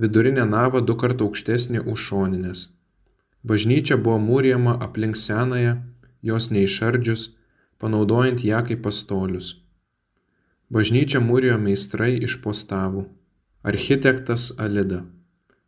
Vidurinė 0.00 0.44
nava 0.50 0.80
du 0.80 0.96
kart 1.00 1.20
aukštesnė 1.24 1.84
už 1.92 2.06
šoninės. 2.08 2.68
Bažnyčia 3.44 3.96
buvo 3.96 4.18
mūrijama 4.18 4.76
aplink 4.86 5.16
senąją, 5.20 5.74
jos 6.22 6.50
neišardžius, 6.50 7.28
panaudojant 7.78 8.44
ją 8.44 8.62
kaip 8.68 8.82
pastolius. 8.86 9.54
Bažnyčią 10.74 11.20
mūrijo 11.20 11.58
meistrai 11.60 12.14
iš 12.28 12.38
postavų. 12.44 13.04
Architektas 13.62 14.50
Alida. 14.58 15.04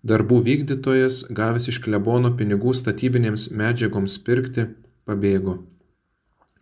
Darbų 0.06 0.40
vykdytojas, 0.48 1.22
gavęs 1.38 1.68
iš 1.72 1.80
klebono 1.84 2.32
pinigų 2.38 2.74
statybinėms 2.80 3.48
medžiagoms 3.60 4.18
pirkti, 4.26 4.66
pabėgo. 5.06 5.58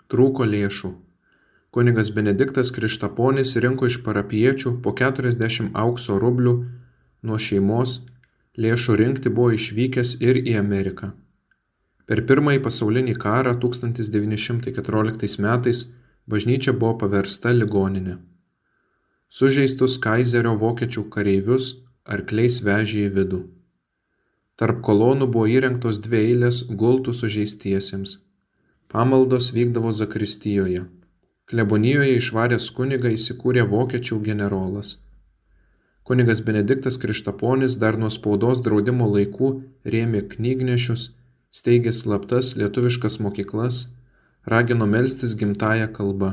Trūko 0.09 0.47
lėšų. 0.49 0.93
Kunigas 1.75 2.13
Benediktas 2.15 2.71
Krištaponis 2.71 3.57
rinko 3.63 3.89
iš 3.91 3.97
parapiečių 4.07 4.77
po 4.83 4.93
40 5.01 5.73
aukso 5.83 6.21
rublių 6.23 6.53
nuo 7.27 7.39
šeimos, 7.47 7.95
lėšų 8.65 8.95
rinkti 9.01 9.33
buvo 9.39 9.49
išvykęs 9.57 10.13
ir 10.29 10.39
į 10.45 10.55
Ameriką. 10.61 11.11
Per 12.07 12.23
pirmąjį 12.31 12.63
pasaulinį 12.69 13.17
karą 13.27 13.57
1914 13.67 15.43
metais 15.49 15.83
bažnyčia 16.31 16.79
buvo 16.79 16.95
paversta 17.03 17.57
ligoninė. 17.59 18.17
Sužeistus 19.27 19.99
kaizerio 20.07 20.55
vokiečių 20.65 21.09
kareivius 21.19 21.75
arkliais 22.17 22.63
vežė 22.69 23.07
į 23.09 23.15
vidų. 23.21 23.45
Tarp 24.55 24.85
kolonų 24.87 25.27
buvo 25.27 25.51
įrengtos 25.59 25.99
dvi 26.07 26.23
eilės 26.29 26.67
gultų 26.83 27.21
sužeistiesiems. 27.21 28.21
Pamaldos 28.95 29.51
vykdavo 29.57 29.91
Zakristijoje. 29.91 30.85
Klebonijoje 31.53 32.15
išvaręs 32.17 32.67
kunigą 32.77 33.11
įsikūrė 33.15 33.67
vokiečių 33.69 34.17
generolas. 34.27 34.95
Kunigas 36.09 36.41
Benediktas 36.47 36.97
Krištaponis 37.03 37.75
dar 37.83 37.99
nuo 38.01 38.09
spaudos 38.15 38.63
draudimo 38.65 39.09
laikų 39.11 39.51
rėmė 39.95 40.23
knygnešius, 40.31 41.03
steigė 41.53 41.93
slaptas 41.99 42.55
lietuviškas 42.61 43.19
mokyklas, 43.27 43.83
ragino 44.55 44.89
melstis 44.95 45.37
gimtają 45.43 45.91
kalbą. 45.99 46.31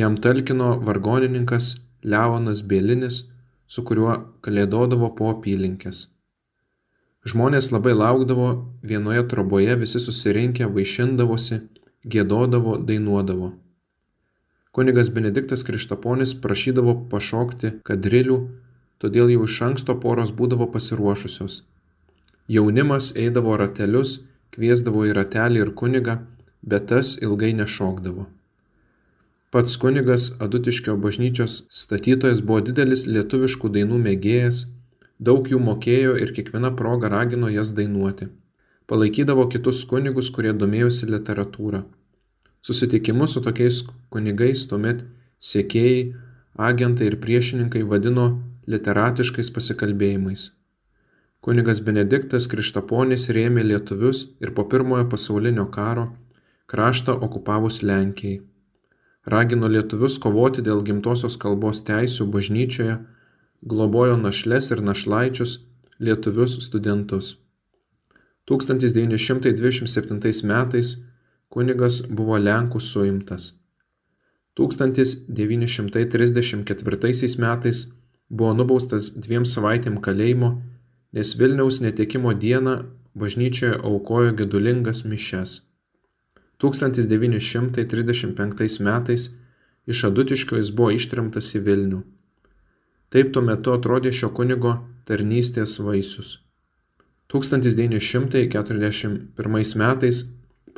Jam 0.00 0.16
talkino 0.24 0.70
vargonininkas 0.88 1.74
Leonas 2.02 2.62
Bielinis, 2.72 3.22
su 3.68 3.84
kuriuo 3.90 4.14
kalėdodavo 4.46 5.10
po 5.18 5.34
apylinkes. 5.34 6.06
Žmonės 7.28 7.68
labai 7.76 7.92
laukdavo, 7.92 8.48
vienoje 8.82 9.26
troboje 9.34 9.76
visi 9.84 10.00
susirinkę 10.00 10.72
vaišindavosi, 10.78 11.60
gėdodavo, 12.16 12.80
dainuodavo. 12.88 13.58
Kunigas 14.72 15.10
Benediktas 15.12 15.62
Krištaponis 15.68 16.30
prašydavo 16.40 16.92
pašokti 17.10 17.70
kadrilių, 17.88 18.38
todėl 19.04 19.32
jau 19.34 19.42
iš 19.44 19.56
anksto 19.66 19.96
poros 20.04 20.32
būdavo 20.38 20.70
pasiruošusios. 20.76 21.56
Jaunimas 22.56 23.10
eidavo 23.24 23.58
ratelius, 23.60 24.14
kviesdavo 24.56 25.04
į 25.10 25.12
ratelį 25.20 25.62
ir 25.66 25.74
kunigą, 25.82 26.16
bet 26.64 26.88
tas 26.94 27.12
ilgai 27.20 27.52
nešokdavo. 27.60 28.26
Pats 29.52 29.76
kunigas 29.76 30.30
Adutiškio 30.40 30.96
bažnyčios 31.04 31.60
statytojas 31.84 32.40
buvo 32.40 32.64
didelis 32.72 33.04
lietuviškų 33.14 33.76
dainų 33.76 34.00
mėgėjas, 34.08 34.66
daug 35.20 35.52
jų 35.52 35.60
mokėjo 35.70 36.16
ir 36.24 36.32
kiekviena 36.38 36.72
proga 36.78 37.12
ragino 37.12 37.52
jas 37.52 37.76
dainuoti. 37.76 38.32
Palaikydavo 38.88 39.50
kitus 39.52 39.84
kunigus, 39.90 40.32
kurie 40.32 40.56
domėjosi 40.64 41.12
literatūrą. 41.12 41.84
Susitikimus 42.62 43.34
su 43.34 43.42
tokiais 43.44 43.82
kunigais 44.14 44.66
tuomet 44.70 45.02
siekėjai, 45.50 46.04
agentai 46.68 47.10
ir 47.10 47.18
priešininkai 47.24 47.82
vadino 47.94 48.28
literatiškais 48.70 49.50
pasikalbėjimais. 49.56 50.50
Kunigas 51.42 51.82
Benediktas 51.82 52.46
Krištaponis 52.46 53.26
rėmė 53.34 53.66
lietuvius 53.66 54.28
ir 54.40 54.54
po 54.54 54.68
pirmojo 54.70 55.08
pasaulinio 55.10 55.66
karo 55.74 56.06
kraštą 56.70 57.18
okupavus 57.26 57.82
Lenkijai 57.82 58.38
ragino 59.26 59.68
lietuvius 59.70 60.18
kovoti 60.18 60.62
dėl 60.66 60.82
gimtosios 60.86 61.36
kalbos 61.38 61.82
teisių 61.86 62.26
bažnyčioje, 62.34 62.98
globojo 63.62 64.16
našles 64.18 64.70
ir 64.74 64.82
našlaičius, 64.82 65.60
lietuvius 66.00 66.58
studentus. 66.66 67.36
1927 68.50 70.46
metais 70.50 70.96
kunigas 71.52 72.00
buvo 72.08 72.40
Lenkų 72.40 72.80
suimtas. 72.80 73.52
1934 74.56 77.36
metais 77.44 77.92
buvo 78.28 78.52
nubaustas 78.56 79.12
dviem 79.26 79.44
savaitėm 79.48 79.96
kalėjimo, 80.04 80.50
nes 81.12 81.36
Vilniaus 81.40 81.80
netekimo 81.84 82.30
dieną 82.44 82.74
bažnyčioje 83.14 83.74
aukojo 83.90 84.32
gedulingas 84.40 84.98
mišes. 85.04 85.50
1935 86.62 88.80
metais 88.88 89.22
iš 89.86 90.04
Adutiškio 90.08 90.56
jis 90.60 90.70
buvo 90.70 90.90
ištremtas 90.96 91.46
į 91.58 91.60
Vilnių. 91.66 92.00
Taip 93.12 93.26
tuo 93.34 93.42
metu 93.44 93.68
atrodė 93.76 94.10
šio 94.16 94.28
kunigo 94.36 94.72
tarnystės 95.08 95.72
vaisius. 95.84 96.28
1941 97.32 99.76
metais 99.82 100.16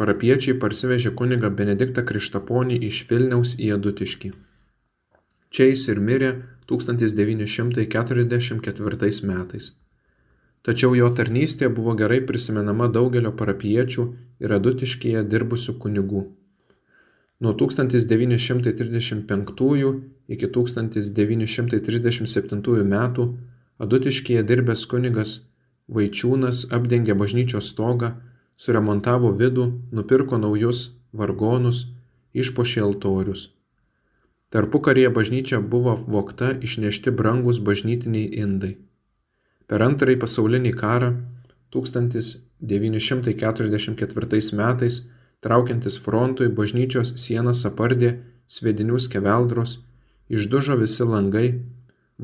parapiečiai 0.00 0.54
parsivežė 0.64 1.10
kunigą 1.20 1.48
Benediktą 1.60 2.00
Krištaponį 2.10 2.76
iš 2.90 2.96
Vilniaus 3.10 3.50
į 3.60 3.62
Adutiškį. 3.78 4.28
Čia 5.54 5.64
jis 5.70 5.82
ir 5.94 5.98
mirė 6.10 6.30
1944 6.72 9.24
metais 9.30 9.66
tačiau 10.64 10.94
jo 10.96 11.10
tarnystė 11.18 11.68
buvo 11.78 11.92
gerai 12.00 12.20
prisimenama 12.28 12.86
daugelio 12.96 13.32
parapijiečių 13.40 14.02
ir 14.44 14.50
adutiškyje 14.58 15.20
dirbusių 15.32 15.72
kunigų. 15.82 16.22
Nuo 17.44 17.52
1935 17.60 19.90
iki 20.34 20.46
1937 20.56 22.84
metų 22.94 23.22
adutiškyje 23.86 24.40
dirbęs 24.50 24.82
kunigas 24.92 25.30
Vaičiūnas 25.94 26.58
apdengė 26.72 27.14
bažnyčios 27.20 27.66
stogą, 27.74 28.08
suremontavo 28.64 29.28
vidų, 29.40 29.64
nupirko 29.96 30.36
naujus 30.40 30.78
vargonus, 31.12 31.78
išpošė 32.42 32.80
altorius. 32.86 33.42
Tarpukaryje 34.54 35.10
bažnyčia 35.16 35.58
buvo 35.74 35.92
vokta 36.14 36.48
išnešti 36.66 37.10
brangus 37.18 37.58
bažnytiniai 37.68 38.26
indai. 38.44 38.72
Per 39.68 39.78
Antrąjį 39.86 40.16
pasaulinį 40.22 40.72
karą 40.80 41.08
1944 41.74 44.56
metais 44.60 44.94
traukiantis 45.46 45.96
frontui 46.04 46.48
bažnyčios 46.60 47.08
sienas 47.24 47.58
apardė 47.70 48.10
sviedinių 48.56 48.96
skeveldros, 49.06 49.70
išdužo 50.38 50.74
visi 50.84 51.04
langai, 51.10 51.48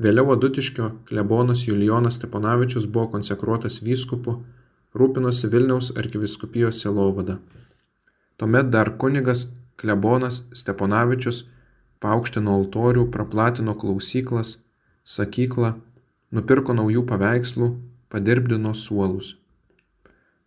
Vėliau 0.00 0.32
Adutiškio 0.32 0.90
klebonas 1.08 1.68
Julijonas 1.68 2.14
Steponavičius 2.20 2.86
buvo 2.86 3.06
konsekruotas 3.16 3.82
vyskupu, 3.82 4.44
rūpinosi 4.96 5.48
Vilniaus 5.52 5.92
arkiviskupijos 5.96 6.80
selovada. 6.84 7.38
Tuomet 8.36 8.70
dar 8.72 8.88
kunigas 9.00 9.40
klebonas 9.80 10.42
Steponavičius 10.52 11.44
paaukštino 12.00 12.50
altorių, 12.60 13.10
praplatino 13.12 13.74
klausyklas, 13.80 14.48
sakyklą, 15.04 15.70
nupirko 16.32 16.74
naujų 16.74 17.06
paveikslų, 17.06 17.76
padirbdino 18.10 18.74
suolus. 18.74 19.36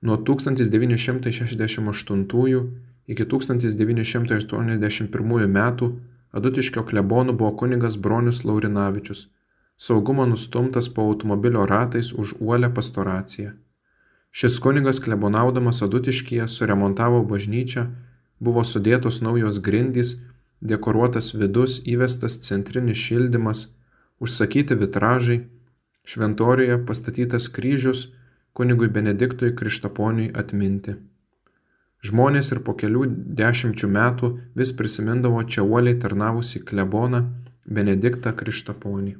Nuo 0.02 0.18
1968 0.18 2.70
iki 3.08 3.26
1981 3.26 5.48
metų 5.58 6.00
Adutiškio 6.32 6.84
klebonu 6.86 7.34
buvo 7.34 7.56
kunigas 7.58 7.98
Bronius 7.98 8.44
Laurinavičius, 8.46 9.28
saugumo 9.78 10.26
nustumtas 10.30 10.89
po 10.94 11.02
automobilio 11.02 11.65
ratais 11.65 12.13
už 12.13 12.36
uolę 12.39 12.70
pastoraciją. 12.70 13.52
Šis 14.32 14.60
kunigas 14.62 15.00
klebonaudamas 15.02 15.82
Adutiškyje 15.82 16.48
suremontavo 16.48 17.26
bažnyčią, 17.26 17.86
buvo 18.39 18.63
sudėtos 18.63 19.22
naujos 19.26 19.60
grindys, 19.60 20.22
dekoruotas 20.62 21.34
vidus, 21.34 21.82
įvestas 21.82 22.38
centrinis 22.46 22.98
šildymas, 22.98 23.74
užsakyti 24.22 24.76
vitražai, 24.76 25.48
Šventorijoje 26.06 26.80
pastatytas 26.86 27.50
kryžius 27.50 28.08
kunigui 28.54 28.88
Benediktui 28.88 29.54
Krištaponiui 29.56 30.32
atminti. 30.42 30.96
Žmonės 32.04 32.54
ir 32.56 32.62
po 32.64 32.76
kelių 32.80 33.06
dešimčių 33.40 33.90
metų 33.96 34.30
vis 34.60 34.72
prisimindavo 34.76 35.44
čia 35.44 35.66
uoliai 35.68 36.00
tarnavusi 36.00 36.64
kleboną 36.64 37.26
Benediktą 37.66 38.34
Krištaponį. 38.40 39.16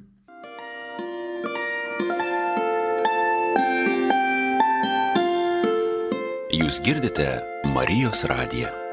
Jūs 6.60 6.80
girdite 6.84 7.28
Marijos 7.76 8.24
radiją. 8.32 8.89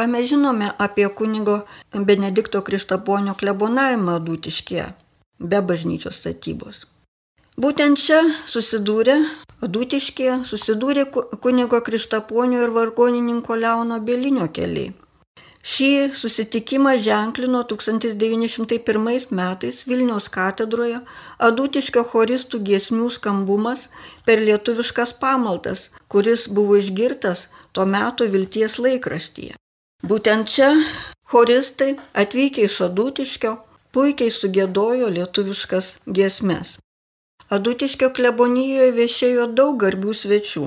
Ką 0.00 0.06
mes 0.08 0.26
žinome 0.30 0.68
apie 0.78 1.08
kunigo 1.08 1.54
Benedikto 1.92 2.60
Krištaponio 2.64 3.34
klebonavimą 3.40 4.14
Dūtiškėje 4.24 4.86
be 5.52 5.60
bažnyčios 5.70 6.22
statybos? 6.22 6.78
Būtent 7.60 8.00
čia 8.00 8.22
susidūrė, 8.48 9.18
Dūtiškėje 9.74 10.38
susidūrė 10.48 11.04
kunigo 11.44 11.82
Krištaponio 11.84 12.62
ir 12.64 12.72
vargonininko 12.78 13.60
Leono 13.60 14.00
Belinio 14.08 14.48
keliai. 14.48 14.94
Šį 15.74 15.92
susitikimą 16.16 16.96
ženklino 17.04 17.60
1901 17.68 19.36
metais 19.36 19.84
Vilniaus 19.84 20.32
katedroje 20.32 21.04
Adutiškio 21.50 22.08
choristų 22.14 22.64
giesmių 22.72 23.12
skambumas 23.20 23.90
per 24.24 24.40
lietuviškas 24.48 25.18
pamaltas, 25.20 25.90
kuris 26.08 26.48
buvo 26.48 26.80
išgirtas 26.80 27.50
tuo 27.76 27.84
metu 27.84 28.32
Vilties 28.32 28.80
laikraštyje. 28.80 29.59
Būtent 30.00 30.48
čia 30.48 30.70
choristai 31.28 31.90
atvykę 32.16 32.62
iš 32.64 32.78
Adutiškio 32.86 33.50
puikiai 33.92 34.32
sugėdojo 34.32 35.10
lietuviškas 35.12 35.90
giesmes. 36.18 36.78
Adutiškio 37.56 38.08
klebonijoje 38.16 38.94
viešėjo 38.96 39.44
daug 39.58 39.76
garbių 39.82 40.14
svečių. 40.22 40.64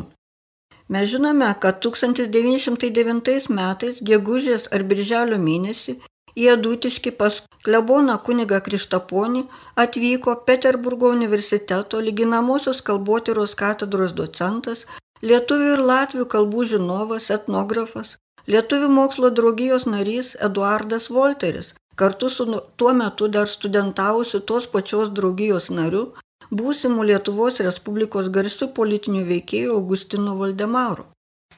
Mes 0.93 1.09
žinome, 1.09 1.49
kad 1.65 1.81
1909 1.81 3.49
metais 3.49 4.01
gegužės 4.11 4.69
ar 4.69 4.85
birželio 4.93 5.41
mėnesį 5.41 5.97
į 6.37 6.49
Adutiškį 6.53 7.17
pas 7.17 7.41
kleboną 7.65 8.19
kunigą 8.27 8.61
Krištaponį 8.61 9.45
atvyko 9.85 10.35
Peterburgo 10.45 11.09
universiteto 11.17 12.05
lyginamosios 12.05 12.85
kalbotyros 12.85 13.57
katedros 13.57 14.13
docentas, 14.13 14.85
lietuvių 15.25 15.77
ir 15.77 15.87
latvių 15.93 16.27
kalbų 16.35 16.67
žinovas, 16.75 17.31
etnografas, 17.33 18.19
Lietuvių 18.43 18.89
mokslo 18.91 19.29
draugijos 19.31 19.85
narys 19.87 20.33
Eduardas 20.35 21.07
Volteris, 21.07 21.73
kartu 21.95 22.29
su 22.29 22.45
nu, 22.45 22.59
tuo 22.75 22.91
metu 22.93 23.29
dar 23.31 23.47
studentavusiu 23.47 24.41
tos 24.43 24.67
pačios 24.67 25.13
draugijos 25.15 25.69
nariu, 25.71 26.09
būsimų 26.51 27.05
Lietuvos 27.09 27.61
Respublikos 27.63 28.27
garsių 28.35 28.67
politinių 28.75 29.23
veikėjų 29.29 29.77
Augustino 29.77 30.35
Valdemaru. 30.41 31.07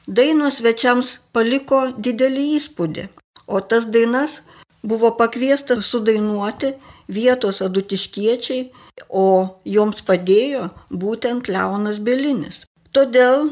Dainos 0.06 0.60
svečiams 0.60 1.16
paliko 1.34 1.88
didelį 1.98 2.46
įspūdį, 2.60 3.08
o 3.50 3.60
tas 3.60 3.90
dainas 3.90 4.40
buvo 4.86 5.10
pakviesta 5.18 5.80
sudainuoti 5.82 6.76
vietos 7.10 7.62
adutiškiečiai, 7.66 8.70
o 9.10 9.26
joms 9.66 10.06
padėjo 10.06 10.68
būtent 10.90 11.50
Leonas 11.50 11.98
Belinis. 11.98 12.62
Todėl 12.94 13.50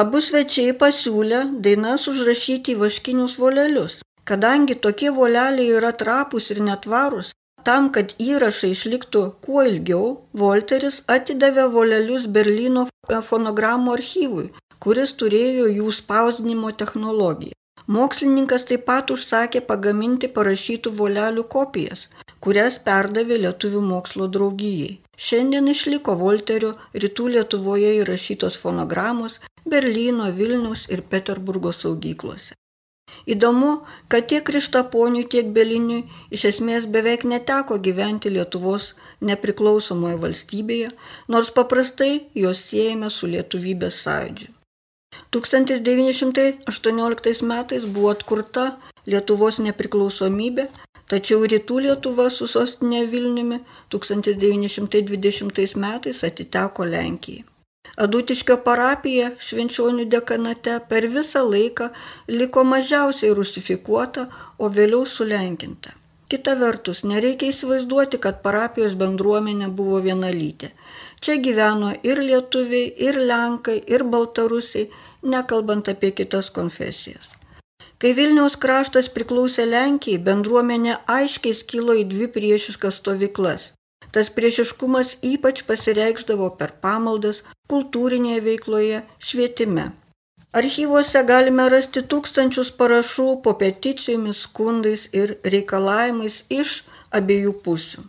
Abu 0.00 0.22
svečiai 0.24 0.72
pasiūlė 0.80 1.38
dainas 1.64 2.06
užrašyti 2.08 2.72
į 2.72 2.78
vaškinius 2.80 3.34
volelius. 3.36 3.98
Kadangi 4.24 4.76
tokie 4.86 5.10
voleliai 5.12 5.66
yra 5.78 5.90
trapus 6.02 6.48
ir 6.54 6.62
netvarus, 6.64 7.34
tam, 7.66 7.90
kad 7.92 8.14
įrašai 8.16 8.70
išliktų 8.72 9.22
kuo 9.44 9.66
ilgiau, 9.68 10.06
Volteris 10.32 11.02
atidavė 11.16 11.68
volelius 11.76 12.24
Berlyno 12.24 12.86
fonogramų 13.28 13.92
archyvui, 13.98 14.46
kuris 14.80 15.12
turėjo 15.20 15.68
jų 15.68 15.92
spausdinimo 15.98 16.72
technologiją. 16.72 17.52
Mokslininkas 17.92 18.64
taip 18.64 18.88
pat 18.88 19.12
užsakė 19.12 19.60
pagaminti 19.68 20.32
parašytų 20.32 20.96
volelių 20.96 21.44
kopijas, 21.52 22.08
kurias 22.40 22.80
perdavė 22.80 23.42
Lietuvių 23.44 23.84
mokslo 23.92 24.32
draugijai. 24.32 25.00
Šiandien 25.22 25.68
išliko 25.68 26.14
Volterio 26.16 26.76
rytų 26.96 27.28
Lietuvoje 27.36 27.98
įrašytos 28.00 28.56
fonogramos 28.62 29.42
Berlyno, 29.64 30.32
Vilnius 30.36 30.88
ir 30.90 31.02
Peterburgo 31.02 31.72
saugyklose. 31.72 32.54
Įdomu, 33.26 33.82
kad 34.08 34.26
tiek 34.30 34.44
Krištaponiui, 34.46 35.26
tiek 35.30 35.46
Beliniui 35.54 36.04
iš 36.34 36.44
esmės 36.50 36.86
beveik 36.94 37.22
neteko 37.28 37.74
gyventi 37.86 38.28
Lietuvos 38.32 38.84
nepriklausomoje 39.20 40.16
valstybėje, 40.24 40.88
nors 41.28 41.50
paprastai 41.54 42.12
juos 42.34 42.58
siejame 42.70 43.08
su 43.10 43.26
lietuvybės 43.30 43.94
sąjūdžiu. 44.06 44.48
1918 45.32 47.42
metais 47.52 47.82
buvo 47.84 48.10
atkurta 48.16 48.64
Lietuvos 49.06 49.58
nepriklausomybė, 49.66 50.64
tačiau 51.12 51.40
rytų 51.52 51.76
Lietuva 51.86 52.26
su 52.30 52.44
sostinė 52.50 53.00
Vilniumi 53.12 53.58
1920 53.94 55.76
metais 55.86 56.18
atiteko 56.28 56.82
Lenkijai. 56.88 57.51
Adutiškio 58.00 58.56
parapija 58.64 59.32
Švenčionių 59.46 60.06
dekanate 60.12 60.78
per 60.88 61.06
visą 61.14 61.42
laiką 61.44 61.90
liko 62.28 62.62
mažiausiai 62.64 63.34
rusifikuota, 63.36 64.28
o 64.58 64.70
vėliau 64.76 65.04
sulenkinta. 65.06 65.92
Kita 66.32 66.54
vertus, 66.56 67.02
nereikia 67.04 67.50
įsivaizduoti, 67.52 68.16
kad 68.24 68.40
parapijos 68.46 68.94
bendruomenė 69.02 69.68
buvo 69.80 70.00
vienalytė. 70.06 70.70
Čia 71.20 71.36
gyveno 71.44 71.92
ir 72.02 72.22
lietuviai, 72.30 72.88
ir 73.08 73.20
lenkai, 73.20 73.76
ir 73.94 74.06
baltarusiai, 74.14 74.88
nekalbant 75.34 75.92
apie 75.92 76.14
kitas 76.16 76.48
konfesijas. 76.50 77.28
Kai 78.00 78.14
Vilniaus 78.16 78.56
kraštas 78.56 79.12
priklausė 79.12 79.68
Lenkijai, 79.68 80.24
bendruomenė 80.30 80.96
aiškiai 81.18 81.54
skilo 81.54 81.94
į 82.00 82.08
dvi 82.08 82.32
priešiškas 82.32 82.98
stovyklas 83.02 83.70
Tas 84.12 84.28
priešiškumas 84.36 85.16
ypač 85.24 85.64
pasireikždavo 85.68 86.48
per 86.60 86.70
pamaldas, 86.84 87.40
kultūrinėje 87.72 88.40
veikloje, 88.44 88.98
švietime. 89.18 89.86
Archyvuose 90.52 91.24
galime 91.24 91.64
rasti 91.72 92.04
tūkstančius 92.04 92.76
parašų 92.76 93.40
po 93.44 93.52
peticijomis, 93.60 94.42
skundais 94.44 95.08
ir 95.16 95.40
reikalavimais 95.54 96.44
iš 96.52 96.84
abiejų 97.08 97.52
pusių. 97.64 98.00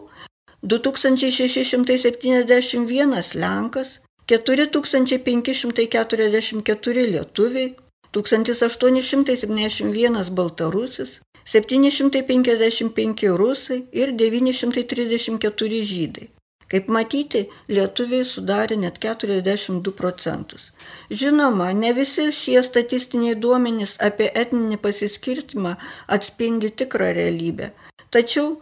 2671 0.62 3.36
Lenkas, 3.44 3.90
4544 4.28 7.08
lietuviai, 7.14 7.70
1871 8.12 10.36
baltarusis, 10.36 11.12
755 11.46 13.38
rusai 13.40 13.86
ir 13.92 14.12
934 14.12 15.84
žydai. 15.94 16.28
Kaip 16.72 16.88
matyti, 16.88 17.42
lietuviai 17.68 18.24
sudarė 18.28 18.78
net 18.80 19.00
42 19.04 19.92
procentus. 19.96 20.70
Žinoma, 21.22 21.72
ne 21.76 21.92
visi 21.98 22.30
šie 22.32 22.62
statistiniai 22.64 23.36
duomenys 23.46 23.98
apie 24.08 24.30
etninį 24.44 24.78
pasiskirstimą 24.86 25.74
atspindi 26.18 26.72
tikrą 26.82 27.10
realybę. 27.18 27.74
Tačiau 28.16 28.54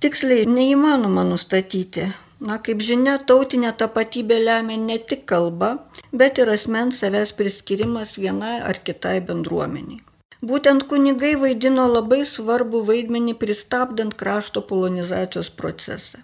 tiksliai 0.00 0.48
neįmanoma 0.48 1.26
nustatyti. 1.28 2.08
Na, 2.40 2.56
kaip 2.62 2.80
žinia, 2.86 3.16
tautinė 3.28 3.74
tapatybė 3.76 4.38
lemia 4.46 4.76
ne 4.80 4.96
tik 5.10 5.24
kalba, 5.28 5.72
bet 6.14 6.38
ir 6.38 6.52
asmens 6.52 7.00
savęs 7.02 7.34
priskirimas 7.34 8.14
vienai 8.22 8.60
ar 8.62 8.78
kitai 8.86 9.18
bendruomeniai. 9.30 10.04
Būtent 10.38 10.86
kunigai 10.86 11.32
vaidino 11.34 11.88
labai 11.90 12.20
svarbu 12.32 12.84
vaidmenį 12.86 13.34
pristabdant 13.42 14.14
krašto 14.14 14.62
polonizacijos 14.62 15.50
procesą. 15.50 16.22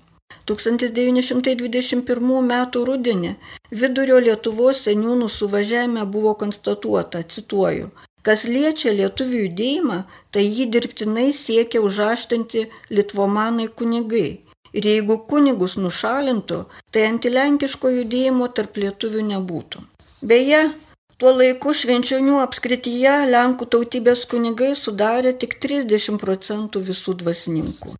1921 0.51 2.33
m. 2.40 2.55
rudenį 2.88 3.35
vidurio 3.83 4.18
Lietuvos 4.23 4.83
seniūnų 4.87 5.29
suvažiavime 5.33 6.05
buvo 6.16 6.35
konstatuota, 6.42 7.23
cituoju, 7.23 7.90
kas 8.23 8.44
liečia 8.49 8.92
lietuvių 8.97 9.42
judėjimą, 9.47 9.99
tai 10.31 10.44
jį 10.47 10.68
dirbtinai 10.77 11.31
siekia 11.33 11.83
užaštinti 11.85 12.68
litvomanai 12.90 13.68
kunigai. 13.68 14.40
Ir 14.75 14.87
jeigu 14.90 15.20
kunigus 15.31 15.77
nušalintų, 15.79 16.64
tai 16.90 17.05
antilenkiško 17.07 17.92
judėjimo 18.01 18.49
tarp 18.57 18.81
lietuvių 18.83 19.23
nebūtų. 19.29 19.85
Beje, 20.25 20.64
tuo 21.18 21.31
laiku 21.38 21.70
švenčionių 21.79 22.37
apskrityje 22.42 23.14
Lenkų 23.31 23.64
tautybės 23.74 24.20
kunigai 24.31 24.72
sudarė 24.79 25.33
tik 25.42 25.53
30 25.62 26.18
procentų 26.22 26.79
visų 26.88 27.12
dvasininkų. 27.22 27.90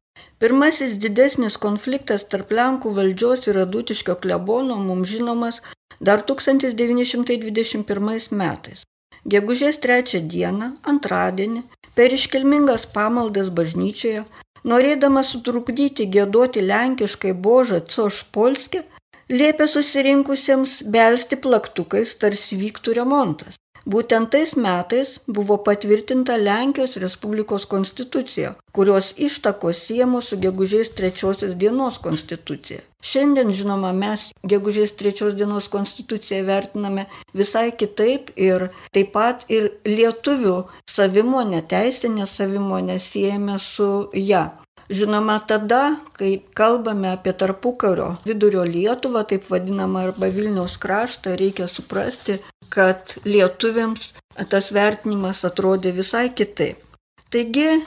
Pirmasis 0.43 0.93
didesnis 1.03 1.55
konfliktas 1.65 2.23
tarp 2.31 2.49
Lenkų 2.59 2.89
valdžios 2.97 3.41
ir 3.51 3.57
Adutiškio 3.63 4.15
klebono 4.25 4.77
mums 4.83 5.09
žinomas 5.13 5.57
dar 6.01 6.19
1921 6.31 8.33
metais. 8.43 8.79
Gegužės 9.25 9.77
trečią 9.81 10.21
dieną, 10.29 10.67
antradienį, 10.83 11.63
per 11.97 12.13
iškilmingas 12.13 12.85
pamaldas 12.97 13.49
bažnyčioje, 13.49 14.25
norėdamas 14.69 15.27
sutrukdyti 15.33 16.05
gėduoti 16.17 16.61
lenkiškai 16.67 17.33
Božą 17.47 17.79
Cošpolskį, 17.95 18.81
liepė 19.29 19.69
susirinkusiems 19.69 20.83
belsti 20.85 21.37
plaktukais, 21.41 22.17
tarsi 22.21 22.59
vyktų 22.61 22.99
remontas. 23.01 23.61
Būtent 23.85 24.31
tais 24.33 24.55
metais 24.57 25.19
buvo 25.29 25.59
patvirtinta 25.61 26.39
Lenkijos 26.41 26.97
Respublikos 27.03 27.67
konstitucija, 27.69 28.55
kurios 28.73 29.11
ištakos 29.21 29.83
siemos 29.85 30.31
su 30.33 30.39
gegužės 30.41 30.95
trečiosios 30.97 31.53
dienos 31.61 31.99
konstitucija. 32.01 32.81
Šiandien, 33.05 33.53
žinoma, 33.53 33.93
mes 33.93 34.31
gegužės 34.49 34.97
trečios 34.97 35.37
dienos 35.37 35.69
konstituciją 35.69 36.41
vertiname 36.49 37.05
visai 37.37 37.75
kitaip 37.77 38.33
ir 38.41 38.71
taip 38.97 39.13
pat 39.13 39.45
ir 39.53 39.75
lietuvių 39.85 40.63
savimonę, 40.89 41.61
teisinę 41.69 42.25
savimonę 42.25 42.97
siejame 42.97 43.61
su 43.61 44.09
ją. 44.17 44.47
Žinoma, 44.91 45.39
tada, 45.49 45.97
kai 46.13 46.43
kalbame 46.53 47.09
apie 47.09 47.33
tarpukario 47.33 48.19
vidurio 48.27 48.67
Lietuvą, 48.69 49.23
taip 49.25 49.49
vadinamą 49.49 50.03
arba 50.11 50.29
Vilniaus 50.29 50.77
kraštą, 50.83 51.39
reikia 51.41 51.69
suprasti, 51.73 52.37
kad 52.69 53.17
lietuviams 53.25 54.11
tas 54.53 54.69
vertinimas 54.77 55.41
atrodė 55.49 55.95
visai 55.97 56.29
kitaip. 56.37 56.83
Taigi, 57.33 57.81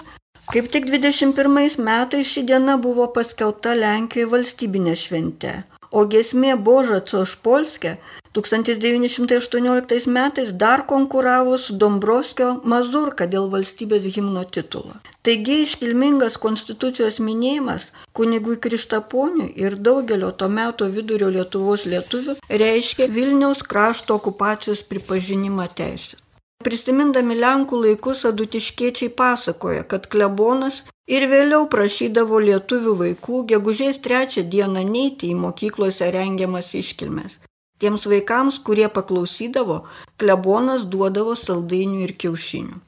kaip 0.50 0.72
tik 0.74 0.90
21 0.90 1.78
metais 1.86 2.34
ši 2.34 2.48
diena 2.50 2.80
buvo 2.82 3.06
paskelbta 3.14 3.76
Lenkijoje 3.78 4.32
valstybinė 4.34 4.96
švente, 4.98 5.54
o 5.98 6.06
gesmė 6.14 6.54
Boža 6.70 7.00
Cošpolskė 7.10 7.98
1918 8.38 10.08
metais 10.18 10.52
dar 10.64 10.84
konkuravo 10.92 11.58
su 11.58 11.74
Dombrovskio 11.84 12.50
Mazurka 12.74 13.26
dėl 13.32 13.50
valstybės 13.54 14.06
himno 14.18 14.44
titulo. 14.58 15.00
Taigi 15.26 15.64
iškilmingas 15.64 16.38
konstitucijos 16.44 17.18
minėjimas 17.30 17.88
kunigui 18.18 18.60
Krištaponiui 18.62 19.50
ir 19.64 19.80
daugelio 19.90 20.30
to 20.38 20.52
meto 20.60 20.86
vidurio 21.00 21.32
Lietuvos 21.34 21.88
lietuvių 21.90 22.38
reiškia 22.64 23.10
Vilniaus 23.18 23.66
krašto 23.66 24.22
okupacijos 24.22 24.86
pripažinimą 24.86 25.68
teisę. 25.82 26.27
Prisimindami 26.68 27.36
Lenkų 27.40 27.78
laikus 27.80 28.26
adutiškiečiai 28.28 29.08
pasakoja, 29.16 29.86
kad 29.92 30.10
klebonas 30.12 30.82
ir 31.08 31.24
vėliau 31.32 31.70
prašydavo 31.72 32.42
lietuvių 32.44 32.96
vaikų 33.02 33.38
gegužės 33.52 34.02
trečią 34.04 34.44
dieną 34.56 34.84
neiti 34.90 35.30
į 35.32 35.38
mokyklose 35.46 36.10
rengiamas 36.12 36.74
iškilmes. 36.76 37.38
Tiems 37.80 38.10
vaikams, 38.12 38.58
kurie 38.68 38.90
paklausydavo, 38.92 39.78
klebonas 40.20 40.84
duodavo 40.92 41.38
saldainių 41.40 42.04
ir 42.10 42.16
kiaušinių. 42.26 42.82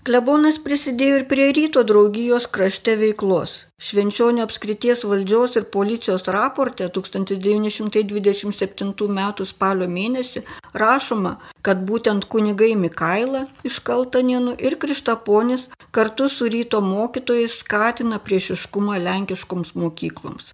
Klebonas 0.00 0.56
prisidėjo 0.64 1.16
ir 1.18 1.26
prie 1.28 1.50
ryto 1.52 1.82
draugijos 1.84 2.46
krašte 2.48 2.96
veiklos. 2.96 3.68
Švenčionio 3.84 4.40
apskrities 4.46 5.04
valdžios 5.04 5.56
ir 5.60 5.66
policijos 5.74 6.24
raporte 6.36 6.86
1927 6.94 9.08
m. 9.08 9.20
spalio 9.50 9.88
mėnesį 9.96 10.40
rašoma, 10.82 11.32
kad 11.60 11.76
būtent 11.90 12.22
kunigai 12.32 12.72
Mikaila 12.80 13.42
iš 13.70 13.76
Kaltanienų 13.84 14.52
ir 14.64 14.72
Krištaponis 14.80 15.62
kartu 15.92 16.24
su 16.32 16.44
ryto 16.48 16.80
mokytojais 16.80 17.60
skatina 17.60 18.16
priešiškumą 18.24 18.96
lenkiškoms 19.04 19.76
mokykloms. 19.76 20.44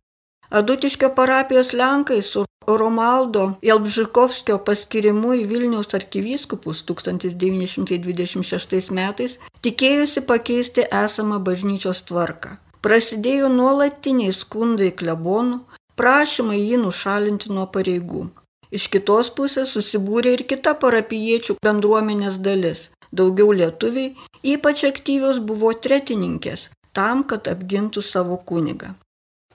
Adutiškio 0.51 1.15
parapijos 1.15 1.73
Lenkai 1.73 2.23
su 2.23 2.45
Romaldo 2.67 3.53
Jelbžikovskio 3.63 4.57
paskirimu 4.67 5.37
į 5.39 5.45
Vilniaus 5.47 5.95
arkivyskupus 5.95 6.81
1926 6.89 8.91
metais 8.91 9.39
tikėjusi 9.63 10.25
pakeisti 10.27 10.83
esamą 10.91 11.39
bažnyčios 11.47 12.03
tvarką. 12.09 12.57
Prasidėjo 12.83 13.47
nuolatiniai 13.53 14.33
skundai 14.35 14.91
klebonų, 14.99 15.61
prašymai 15.95 16.59
jį 16.59 16.83
nušalinti 16.83 17.55
nuo 17.55 17.71
pareigų. 17.71 18.27
Iš 18.75 18.91
kitos 18.91 19.31
pusės 19.31 19.71
susibūrė 19.77 20.35
ir 20.37 20.43
kita 20.51 20.75
parapiečių 20.83 21.55
bendruomenės 21.63 22.43
dalis. 22.43 22.91
Daugiau 23.15 23.55
lietuviai, 23.55 24.19
ypač 24.43 24.83
aktyvios 24.91 25.39
buvo 25.39 25.71
tretininkės, 25.73 26.67
tam, 26.93 27.23
kad 27.23 27.47
apgintų 27.47 28.03
savo 28.03 28.43
kunigą. 28.43 28.99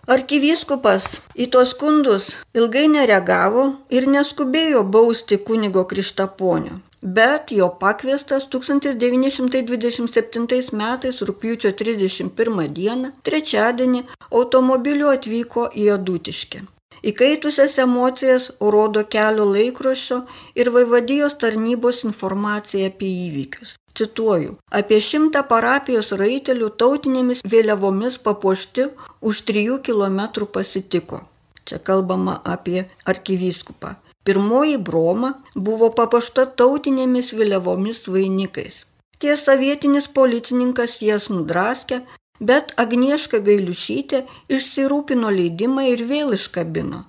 Arkivyskupas 0.10 1.04
į 1.38 1.46
tos 1.54 1.76
skundus 1.76 2.32
ilgai 2.58 2.88
nereagavo 2.90 3.78
ir 3.94 4.08
neskubėjo 4.10 4.82
bausti 4.96 5.38
kunigo 5.46 5.84
Krištaponio, 5.92 6.80
bet 7.18 7.54
jo 7.54 7.68
pakviestas 7.84 8.48
1927 8.56 10.74
metais 10.82 11.22
rūpiučio 11.30 11.70
31 11.84 12.66
dieną, 12.80 13.14
trečiadienį, 13.22 14.02
automobiliu 14.32 15.14
atvyko 15.14 15.70
į 15.78 15.86
Adutiškę. 16.00 16.66
Įkaitusias 17.06 17.78
emocijas 17.86 18.50
rodo 18.74 19.06
kelio 19.06 19.46
laikrošio 19.46 20.26
ir 20.58 20.74
vaivadijos 20.74 21.38
tarnybos 21.38 22.02
informacija 22.10 22.90
apie 22.90 23.14
įvykius. 23.30 23.78
Cituoju, 23.97 24.56
apie 24.80 24.99
šimtą 25.04 25.41
parapijos 25.49 26.13
raitelių 26.21 26.69
tautinėmis 26.82 27.43
vėliavomis 27.54 28.17
papuošti 28.27 28.88
už 29.21 29.41
trijų 29.49 29.82
kilometrų 29.88 30.47
pasitiko. 30.58 31.25
Čia 31.67 31.80
kalbama 31.89 32.39
apie 32.43 32.86
arkivyskupą. 33.06 33.95
Pirmoji 34.23 34.77
broma 34.77 35.34
buvo 35.56 35.89
papuošta 35.97 36.45
tautinėmis 36.62 37.34
vėliavomis 37.38 38.06
vainikais. 38.08 38.86
Tiesa, 39.21 39.56
vietinis 39.58 40.08
policininkas 40.08 40.99
jas 41.06 41.27
nudraskė, 41.30 42.01
bet 42.39 42.73
Agnieška 42.82 43.41
Gailiušytė 43.45 44.23
išsirūpino 44.58 45.30
leidimą 45.36 45.86
ir 45.93 46.06
vėl 46.10 46.38
iškabino. 46.38 47.04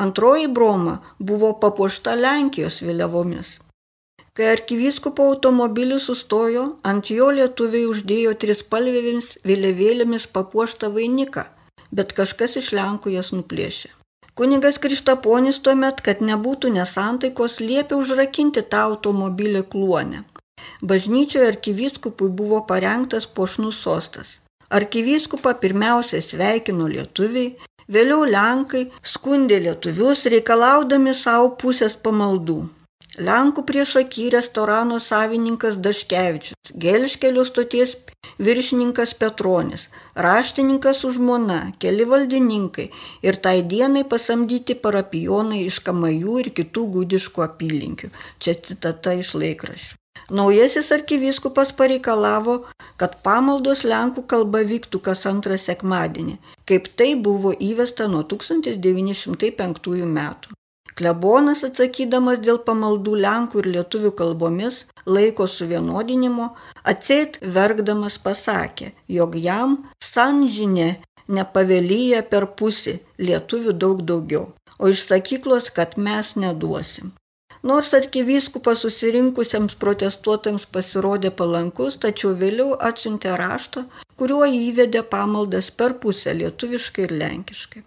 Antroji 0.00 0.46
broma 0.48 1.00
buvo 1.18 1.52
papuošta 1.64 2.14
Lenkijos 2.16 2.80
vėliavomis. 2.86 3.58
Kai 4.34 4.46
arkivyskupo 4.54 5.24
automobilis 5.32 6.04
sustojo, 6.06 6.66
ant 6.86 7.10
jo 7.10 7.30
lietuviai 7.34 7.88
uždėjo 7.90 8.36
trispalvėmis 8.42 9.32
vėliavėlėmis 9.46 10.28
papuoštą 10.36 10.92
vainiką, 10.94 11.48
bet 11.90 12.14
kažkas 12.18 12.54
iš 12.60 12.70
Lenkų 12.78 13.16
jas 13.16 13.32
nuplėšė. 13.34 13.90
Kunigas 14.38 14.78
Krištaponis 14.78 15.58
tuomet, 15.64 15.98
kad 16.06 16.22
nebūtų 16.22 16.70
nesantaikos, 16.76 17.58
liepė 17.60 17.98
užrakinti 17.98 18.62
tą 18.72 18.86
automobilį 18.92 19.64
kluonę. 19.72 20.22
Bažnyčioje 20.80 21.48
arkivyskupui 21.50 22.30
buvo 22.30 22.62
parengtas 22.70 23.26
pošnus 23.26 23.82
sostas. 23.84 24.38
Arkivyskupą 24.70 25.56
pirmiausia 25.60 26.22
sveikino 26.22 26.86
lietuviai, 26.88 27.56
vėliau 27.90 28.22
Lenkai 28.24 28.86
skundė 29.02 29.58
lietuvius 29.66 30.28
reikalaudami 30.30 31.16
savo 31.18 31.56
pusės 31.62 31.98
pamaldų. 31.98 32.62
Lenkų 33.18 33.64
priešaky 33.66 34.28
restorano 34.30 35.00
savininkas 35.02 35.80
Daškevičius, 35.82 36.70
Gelškelio 36.78 37.42
stoties 37.44 37.96
viršininkas 38.38 39.16
Petronis, 39.18 39.88
raštininkas 40.14 41.02
už 41.08 41.16
žmona, 41.18 41.72
keli 41.82 42.06
valdininkai 42.06 42.86
ir 43.26 43.38
tai 43.42 43.62
dienai 43.66 44.04
pasamdyti 44.06 44.76
parapijonai 44.84 45.64
iš 45.64 45.80
Kamajų 45.88 46.36
ir 46.44 46.50
kitų 46.60 46.84
gudiškų 46.98 47.44
apylinkių. 47.48 48.12
Čia 48.38 48.54
citata 48.54 49.16
iš 49.18 49.34
laikraščių. 49.34 49.98
Naujasis 50.30 50.92
arkivyskupas 50.94 51.74
pareikalavo, 51.74 52.56
kad 52.94 53.18
pamaldos 53.26 53.82
Lenkų 53.82 54.22
kalba 54.30 54.62
vyktų 54.62 55.02
kas 55.02 55.26
antrą 55.26 55.58
sekmadienį, 55.58 56.38
kaip 56.62 56.86
tai 56.94 57.16
buvo 57.18 57.50
įvesta 57.58 58.06
nuo 58.06 58.22
1905 58.22 60.06
metų. 60.06 60.59
Klebonas 61.00 61.62
atsakydamas 61.64 62.42
dėl 62.44 62.58
pamaldų 62.60 63.14
lenkų 63.24 63.62
ir 63.62 63.68
lietuvių 63.74 64.10
kalbomis 64.18 64.82
laiko 65.08 65.46
suvienodinimo, 65.48 66.50
atseit 66.92 67.38
verkdamas 67.54 68.18
pasakė, 68.20 68.90
jog 69.08 69.38
jam 69.40 69.78
sanžinė 70.04 70.90
nepavelyja 71.38 72.20
per 72.28 72.44
pusį, 72.58 72.98
lietuvių 73.16 73.72
daug 73.84 74.02
daugiau, 74.10 74.50
o 74.76 74.90
iš 74.92 75.06
sakyklos, 75.08 75.70
kad 75.72 75.96
mes 75.96 76.34
neduosim. 76.36 77.14
Nors 77.70 77.94
arkivyskupas 77.96 78.84
susirinkusiems 78.84 79.78
protestuotams 79.80 80.66
pasirodė 80.74 81.30
palankus, 81.40 81.96
tačiau 82.04 82.34
vėliau 82.42 82.76
atsiuntė 82.90 83.38
raštą, 83.40 83.86
kuriuo 84.20 84.44
įvedė 84.48 85.00
pamaldas 85.16 85.72
per 85.72 85.96
pusę 86.04 86.36
lietuviškai 86.42 87.08
ir 87.08 87.16
lenkiškai. 87.24 87.84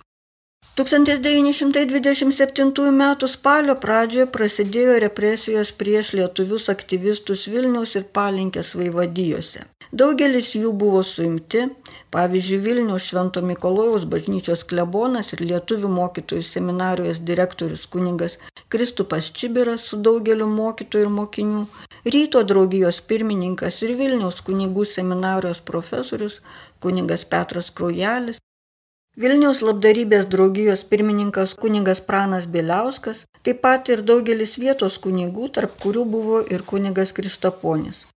1927 0.76 2.88
m. 2.90 3.04
spalio 3.30 3.76
pradžioje 3.78 4.26
prasidėjo 4.34 4.96
represijos 5.04 5.70
prieš 5.78 6.18
lietuvius 6.18 6.66
aktyvistus 6.74 7.46
Vilniaus 7.54 7.94
ir 8.00 8.08
Palinkės 8.18 8.74
vaivadijose. 8.80 9.68
Daugelis 9.94 10.50
jų 10.58 10.72
buvo 10.74 11.04
suimti, 11.06 11.70
pavyzdžiui, 12.10 12.58
Vilniaus 12.66 13.06
Švento 13.06 13.46
Mikolojaus 13.46 14.10
bažnyčios 14.10 14.66
klebonas 14.66 15.30
ir 15.38 15.46
lietuvių 15.46 15.94
mokytojų 15.94 16.42
seminarijos 16.48 17.22
direktorius 17.22 17.86
kuningas 17.86 18.42
Kristupas 18.74 19.30
Čibiras 19.30 19.86
su 19.92 20.02
daugeliu 20.02 20.50
mokytojų 20.50 21.06
ir 21.06 21.14
mokinių, 21.20 21.68
ryto 22.16 22.42
draugijos 22.42 22.98
pirmininkas 23.06 23.78
ir 23.86 23.94
Vilniaus 24.02 24.42
kunigų 24.42 24.90
seminarijos 24.90 25.62
profesorius 25.62 26.42
kuningas 26.82 27.30
Petras 27.30 27.70
Kraujelis, 27.70 28.42
Vilniaus 29.14 29.60
labdarybės 29.62 30.24
draugijos 30.26 30.82
pirmininkas 30.90 31.52
kunigas 31.54 32.00
Pranas 32.02 32.48
Bieliauskas, 32.54 33.20
taip 33.46 33.60
pat 33.62 33.90
ir 33.94 34.02
daugelis 34.02 34.58
vietos 34.58 34.98
kunigų, 35.04 35.52
tarp 35.54 35.76
kurių 35.84 36.06
buvo 36.16 36.40
ir 36.56 36.64
kunigas 36.66 37.14
Krištaponis. 37.14 38.08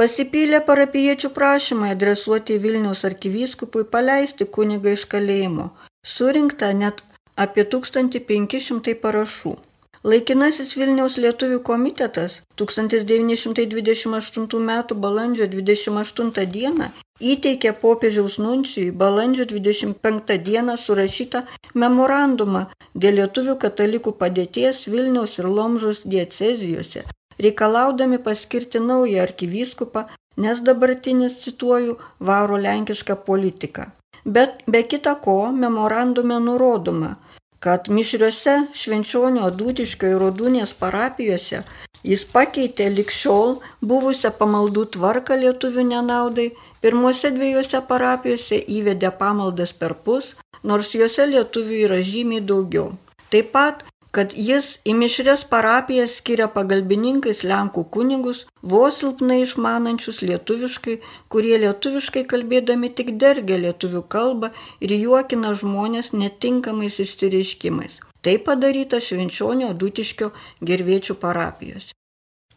Pasipylė 0.00 0.58
parapiečių 0.66 1.30
prašymai 1.36 1.92
adresuoti 1.94 2.56
Vilniaus 2.64 3.04
arkivyskupui 3.06 3.84
paleisti 3.94 4.48
kunigą 4.56 4.96
iš 4.96 5.04
kalėjimo. 5.12 5.68
Surinkta 6.02 6.72
net 6.74 7.04
apie 7.38 7.62
1500 7.76 8.98
parašų. 9.04 9.54
Laikinasis 10.02 10.74
Vilniaus 10.74 11.22
lietuvių 11.22 11.62
komitetas 11.62 12.40
1928 12.58 14.58
m. 14.58 14.72
balandžio 15.06 15.46
28 15.46 16.34
d. 16.34 16.90
įteikė 17.30 17.72
popiežiaus 17.82 18.38
nuncijui 18.42 18.90
balandžio 19.02 19.46
25 19.50 20.38
d. 20.46 20.76
surašytą 20.84 21.42
memorandumą 21.82 22.62
dėl 22.94 23.20
lietuvių 23.20 23.56
katalikų 23.64 24.14
padėties 24.22 24.86
Vilniaus 24.92 25.38
ir 25.38 25.48
Lomžos 25.58 26.02
diecezijose, 26.14 27.04
reikalaudami 27.38 28.18
paskirti 28.18 28.80
naują 28.80 29.22
arkivyskupą, 29.22 30.06
nes 30.36 30.60
dabartinis, 30.66 31.38
cituoju, 31.44 31.98
varo 32.20 32.56
lenkišką 32.56 33.16
politiką. 33.28 33.86
Bet 34.24 34.62
be 34.66 34.82
kita 34.82 35.14
ko, 35.24 35.38
memorandume 35.52 36.38
nurodoma, 36.40 37.16
kad 37.60 37.88
mišriuose 37.88 38.54
Švenčionio 38.74 39.50
Dūtiškio 39.58 40.14
ir 40.14 40.20
Rodūnės 40.22 40.74
parapijose 40.78 41.62
jis 42.06 42.24
pakeitė 42.34 42.88
likščiol 42.96 43.56
buvusią 43.90 44.32
pamaldų 44.38 44.86
tvarką 44.96 45.38
lietuvių 45.42 45.86
nenaudai, 45.92 46.50
pirmuose 46.82 47.30
dviejose 47.36 47.80
parapijose 47.88 48.58
įvedė 48.78 49.12
pamaldas 49.22 49.72
per 49.72 49.94
pus, 50.04 50.34
nors 50.62 50.92
juose 50.98 51.26
lietuvių 51.30 51.80
yra 51.86 52.02
žymiai 52.12 52.44
daugiau. 52.52 52.92
Taip 53.32 53.54
pat 53.56 53.86
kad 54.12 54.34
jis 54.36 54.74
į 54.84 54.92
mišrės 55.00 55.46
parapijas 55.48 56.18
skiria 56.20 56.46
pagalbininkais 56.52 57.40
Lenkų 57.48 57.86
kunigus, 57.94 58.44
vos 58.72 59.00
silpnai 59.00 59.40
išmanančius 59.46 60.20
lietuviškai, 60.28 60.98
kurie 61.32 61.56
lietuviškai 61.62 62.26
kalbėdami 62.32 62.92
tik 62.98 63.14
dergia 63.22 63.56
lietuvių 63.64 64.04
kalbą 64.14 64.52
ir 64.84 64.92
juokina 64.98 65.54
žmonės 65.62 66.12
netinkamais 66.12 67.00
išsireiškimais. 67.06 67.98
Tai 68.22 68.36
padaryta 68.46 69.00
Švenčionio 69.02 69.72
Dutiškio 69.74 70.30
gerviečių 70.60 71.16
parapijos. 71.24 71.88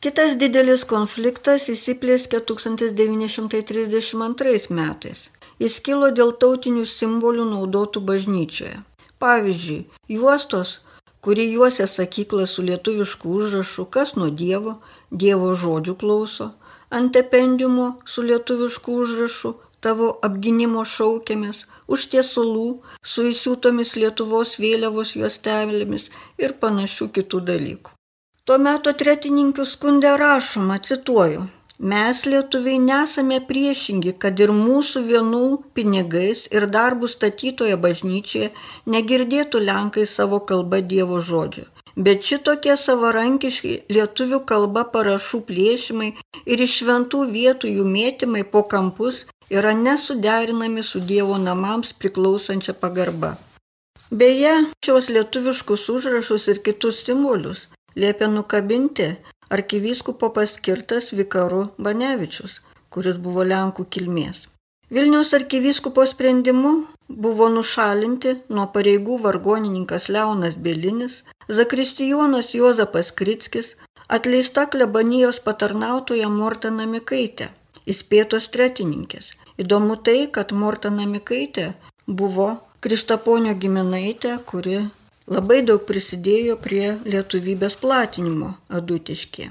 Kitas 0.06 0.36
didelis 0.38 0.84
konfliktas 0.86 1.63
įsiplėskė 1.74 2.38
1932 2.50 4.76
metais. 4.80 5.22
Jis 5.58 5.78
kilo 5.88 6.10
dėl 6.13 6.30
tautinių 6.44 6.84
simbolių 6.86 7.46
naudotų 7.50 8.04
bažnyčioje. 8.10 8.78
Pavyzdžiui, 9.18 9.89
juostos 10.13 10.86
kuri 11.26 11.46
juosia 11.56 11.88
sakyklą 11.89 12.46
su 12.46 12.62
lietuvišku 12.68 13.26
užrašu 13.39 13.84
Kas 13.96 14.10
nuo 14.20 14.30
Dievo, 14.44 14.74
Dievo 15.10 15.50
žodžių 15.63 15.96
klauso, 16.04 16.48
antependiumo 17.02 17.88
su 18.06 18.20
lietuvišku 18.30 18.89
užrašu 19.08 19.50
Tavo 19.82 20.08
apginimo 20.30 20.82
šaukėmės, 20.94 21.58
už 21.89 22.00
tiesulų 22.13 22.70
su 23.13 23.20
įsiūtomis 23.32 23.89
Lietuvos 24.02 24.50
vėliavos 24.62 25.10
juostelėmis 25.18 26.04
ir 26.38 26.50
panašių 26.62 27.06
kitų 27.18 27.38
dalykų. 27.50 27.94
Tuo 28.45 28.60
metu 28.62 28.91
tretininkių 28.93 29.63
skundė 29.65 30.12
rašoma, 30.21 30.75
cituoju, 30.88 31.47
Mes 31.79 32.21
lietuviai 32.25 32.79
nesame 32.79 33.41
priešingi, 33.47 34.13
kad 34.23 34.39
ir 34.39 34.53
mūsų 34.55 35.01
vienų 35.10 35.47
pinigais 35.75 36.45
ir 36.55 36.67
darbų 36.71 37.10
statytoje 37.12 37.75
bažnyčioje 37.75 38.47
negirdėtų 38.88 39.60
Lenkai 39.60 40.05
savo 40.08 40.39
kalbą 40.39 40.79
Dievo 40.93 41.19
žodžio. 41.19 41.65
Bet 41.97 42.23
šitokie 42.23 42.77
savarankiški 42.79 43.73
lietuvių 43.91 44.39
kalba 44.47 44.86
parašų 44.95 45.41
plėšimai 45.51 46.13
ir 46.45 46.65
iš 46.67 46.79
šventų 46.79 47.25
vietų 47.36 47.75
jų 47.75 47.84
mėtymai 47.91 48.47
po 48.55 48.63
kampus 48.63 49.25
yra 49.51 49.75
nesuderinami 49.75 50.84
su 50.84 51.03
Dievo 51.03 51.36
namams 51.36 51.91
priklausančia 51.91 52.71
pagarba. 52.71 53.36
Beje, 54.12 54.62
šios 54.86 55.12
lietuviškus 55.12 55.89
užrašus 55.91 56.47
ir 56.53 56.63
kitus 56.63 57.03
simbolius 57.03 57.67
liepia 57.95 58.27
nukabinti 58.27 59.08
arkivyskupo 59.49 60.29
paskirtas 60.29 61.13
vikaru 61.13 61.67
Banevičius, 61.81 62.60
kuris 62.89 63.17
buvo 63.21 63.43
Lenkų 63.43 63.86
kilmės. 63.89 64.45
Vilniaus 64.91 65.34
arkivyskupo 65.34 66.05
sprendimu 66.05 66.73
buvo 67.10 67.47
nušalinti 67.49 68.36
nuo 68.49 68.67
pareigų 68.73 69.17
vargonininkas 69.23 70.10
Leonas 70.10 70.55
Belinis, 70.55 71.23
zakristijonas 71.49 72.53
Jozapas 72.55 73.12
Kritskis, 73.12 73.75
atleista 74.08 74.65
klebanijos 74.65 75.39
patarnautoja 75.39 76.29
Morta 76.29 76.69
Namikaitė, 76.71 77.49
įspėtos 77.86 78.49
tretininkės. 78.53 79.31
Įdomu 79.58 79.97
tai, 80.03 80.27
kad 80.31 80.51
Morta 80.51 80.91
Namikaitė 80.93 81.71
buvo 82.05 82.51
Krištaponio 82.86 83.55
giminaitė, 83.58 84.38
kuri 84.45 84.84
labai 85.28 85.62
daug 85.66 85.86
prisidėjo 85.86 86.58
prie 86.62 87.00
lietuvybės 87.06 87.76
platinimo 87.82 88.56
adutiškė. 88.70 89.50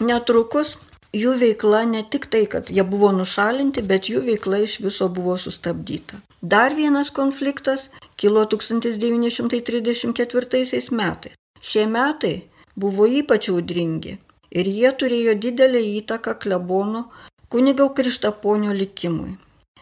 Netrukus 0.00 0.76
jų 1.12 1.38
veikla 1.40 1.84
ne 1.90 2.02
tik 2.12 2.26
tai, 2.32 2.46
kad 2.46 2.70
jie 2.70 2.84
buvo 2.84 3.12
nušalinti, 3.12 3.82
bet 3.82 4.08
jų 4.12 4.20
veikla 4.28 4.58
iš 4.64 4.80
viso 4.84 5.08
buvo 5.08 5.38
sustabdyta. 5.38 6.16
Dar 6.42 6.74
vienas 6.74 7.10
konfliktas 7.10 7.90
kilo 8.16 8.46
1934 8.46 10.90
metais. 10.90 11.32
Šie 11.60 11.86
metai 11.86 12.42
buvo 12.76 13.06
ypač 13.06 13.48
audringi 13.50 14.18
ir 14.50 14.66
jie 14.66 14.92
turėjo 15.00 15.34
didelę 15.34 15.80
įtaką 15.98 16.34
klebono 16.38 17.04
kunigau 17.52 17.88
Krištaponio 17.94 18.72
likimui. 18.72 19.36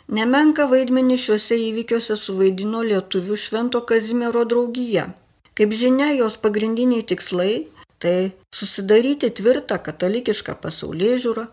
Nemenka 0.07 0.69
vaidmenį 0.71 1.17
šiuose 1.19 1.57
įvykiuose 1.59 2.15
suvaidino 2.15 2.79
lietuvių 2.87 3.35
Švento 3.43 3.81
Kazimiero 3.83 4.45
draugija. 4.47 5.11
Kaip 5.59 5.73
žinia, 5.75 6.15
jos 6.15 6.39
pagrindiniai 6.39 7.03
tikslai- 7.03 7.67
tai 8.03 8.31
susidaryti 8.55 9.35
tvirtą 9.35 9.83
katalikišką 9.83 10.55
pasaulyje 10.63 11.19
žiūrą, 11.25 11.47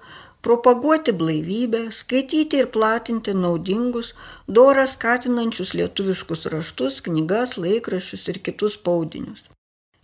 propaguoti 0.45 1.11
blaivybę, 1.21 1.81
skaityti 1.91 2.55
ir 2.61 2.67
platinti 2.67 3.33
naudingus, 3.33 4.13
dorą 4.47 4.85
skatinančius 4.87 5.73
lietuviškus 5.73 6.45
raštus, 6.53 7.01
knygas, 7.01 7.57
laikraščius 7.57 8.27
ir 8.27 8.39
kitus 8.45 8.73
spaudinius. 8.77 9.41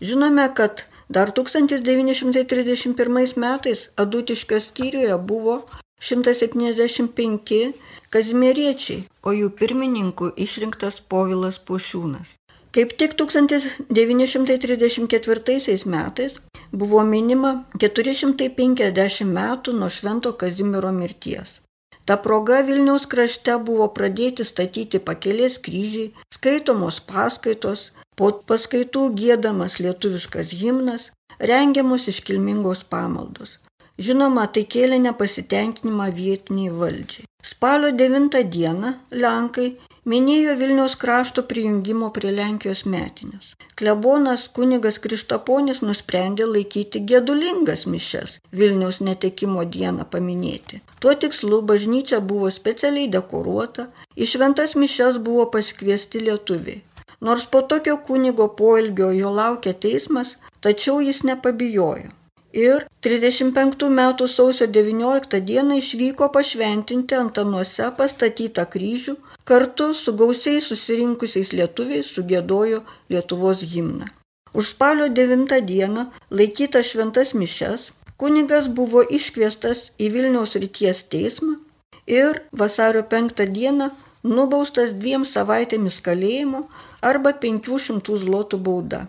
Žinome, 0.01 0.53
kad 0.55 0.85
dar 1.09 1.31
1931 1.31 3.37
metais 3.37 3.89
Adutiškio 3.95 4.61
skyriuje 4.61 5.17
buvo 5.31 5.65
175 5.99 7.73
kazimieriečiai, 8.09 9.03
o 9.27 9.29
jų 9.35 9.49
pirmininku 9.59 10.31
išrinktas 10.35 11.01
Povilas 11.01 11.59
Pošiūnas. 11.59 12.39
Kaip 12.71 12.89
tik 13.01 13.11
1934 13.17 15.85
metais 15.89 16.33
buvo 16.71 17.03
minima 17.03 17.65
450 17.81 19.25
metų 19.25 19.73
nuo 19.73 19.89
Švento 19.89 20.33
Kazimiero 20.37 20.91
mirties. 20.93 21.61
Ta 22.05 22.17
proga 22.17 22.61
Vilniaus 22.65 23.05
krašte 23.09 23.57
buvo 23.65 23.87
pradėti 23.93 24.45
statyti 24.45 24.99
pakelės 25.07 25.59
kryžiai, 25.65 26.11
skaitomos 26.33 26.99
paskaitos, 27.09 27.91
po 28.17 28.31
paskaitų 28.49 29.01
gėdamas 29.19 29.73
lietuviškas 29.83 30.47
himnas, 30.61 31.03
rengiamos 31.51 32.07
iškilmingos 32.09 32.81
pamaldos. 32.89 33.51
Žinoma, 33.99 34.45
tai 34.55 34.63
kėlė 34.63 34.97
nepasitenkinimą 35.03 36.05
vietiniai 36.15 36.71
valdžiai. 36.71 37.25
Spalio 37.43 37.89
9 37.91 38.43
dieną 38.53 38.91
Lenkai 39.11 39.65
minėjo 40.11 40.53
Vilniaus 40.59 40.93
krašto 41.01 41.43
prijungimo 41.49 42.07
prie 42.15 42.31
Lenkijos 42.31 42.85
metinės. 42.93 43.49
Klebonas 43.79 44.45
kunigas 44.55 44.99
Krištaponis 45.03 45.81
nusprendė 45.83 46.47
laikyti 46.47 47.01
gedulingas 47.11 47.83
mišes 47.91 48.37
Vilniaus 48.61 48.99
netekimo 49.07 49.65
dieną 49.75 50.05
paminėti. 50.13 50.79
Tuo 51.03 51.15
tikslu 51.23 51.59
bažnyčia 51.71 52.21
buvo 52.31 52.51
specialiai 52.59 53.09
dekoruota, 53.17 53.89
į 54.15 54.29
šventas 54.33 54.77
mišes 54.79 55.19
buvo 55.27 55.49
pasikviesti 55.57 56.23
lietuviai. 56.27 56.83
Nors 57.19 57.43
po 57.51 57.65
tokio 57.73 57.97
kunigo 58.07 58.47
poelgio 58.61 59.11
jo 59.11 59.33
laukia 59.41 59.75
teismas, 59.75 60.37
tačiau 60.63 61.01
jis 61.03 61.25
nepabijojo. 61.27 62.13
Ir 62.49 62.87
35 63.05 63.89
metų 63.93 64.25
sausio 64.27 64.65
19 64.65 65.39
dieną 65.45 65.75
išvyko 65.77 66.31
pašventinti 66.33 67.13
Antanuose 67.13 67.91
pastatytą 67.97 68.65
kryžių, 68.65 69.15
kartu 69.45 69.93
su 69.93 70.13
gausiai 70.17 70.61
susirinkusiais 70.61 71.53
lietuviais 71.53 72.09
sugėdojo 72.09 72.81
Lietuvos 73.09 73.61
himną. 73.61 74.09
Už 74.53 74.73
spalio 74.73 75.07
9 75.13 75.61
dieną 75.61 76.09
laikytas 76.31 76.89
šventas 76.89 77.35
mišes, 77.37 77.91
kunigas 78.17 78.65
buvo 78.67 79.03
iškviestas 79.05 79.91
į 80.01 80.09
Vilniaus 80.09 80.57
ryties 80.57 81.03
teismą 81.05 81.59
ir 82.07 82.41
vasario 82.51 83.05
5 83.05 83.45
dieną 83.45 83.91
nubaustas 84.23 84.97
dviem 84.97 85.21
savaitėmis 85.21 86.01
kalėjimo 86.01 86.65
arba 87.01 87.33
500 87.45 88.17
zlotų 88.25 88.57
bauda. 88.57 89.05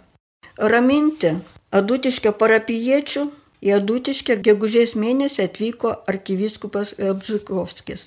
Raminti 0.61 1.30
adutiškio 1.72 2.34
parapiečių 2.36 3.22
į 3.64 3.70
adutiškę 3.78 4.34
gegužės 4.44 4.92
mėnesį 4.92 5.46
atvyko 5.46 5.92
arkivyskupas 6.12 6.90
Bžikovskis. 7.00 8.02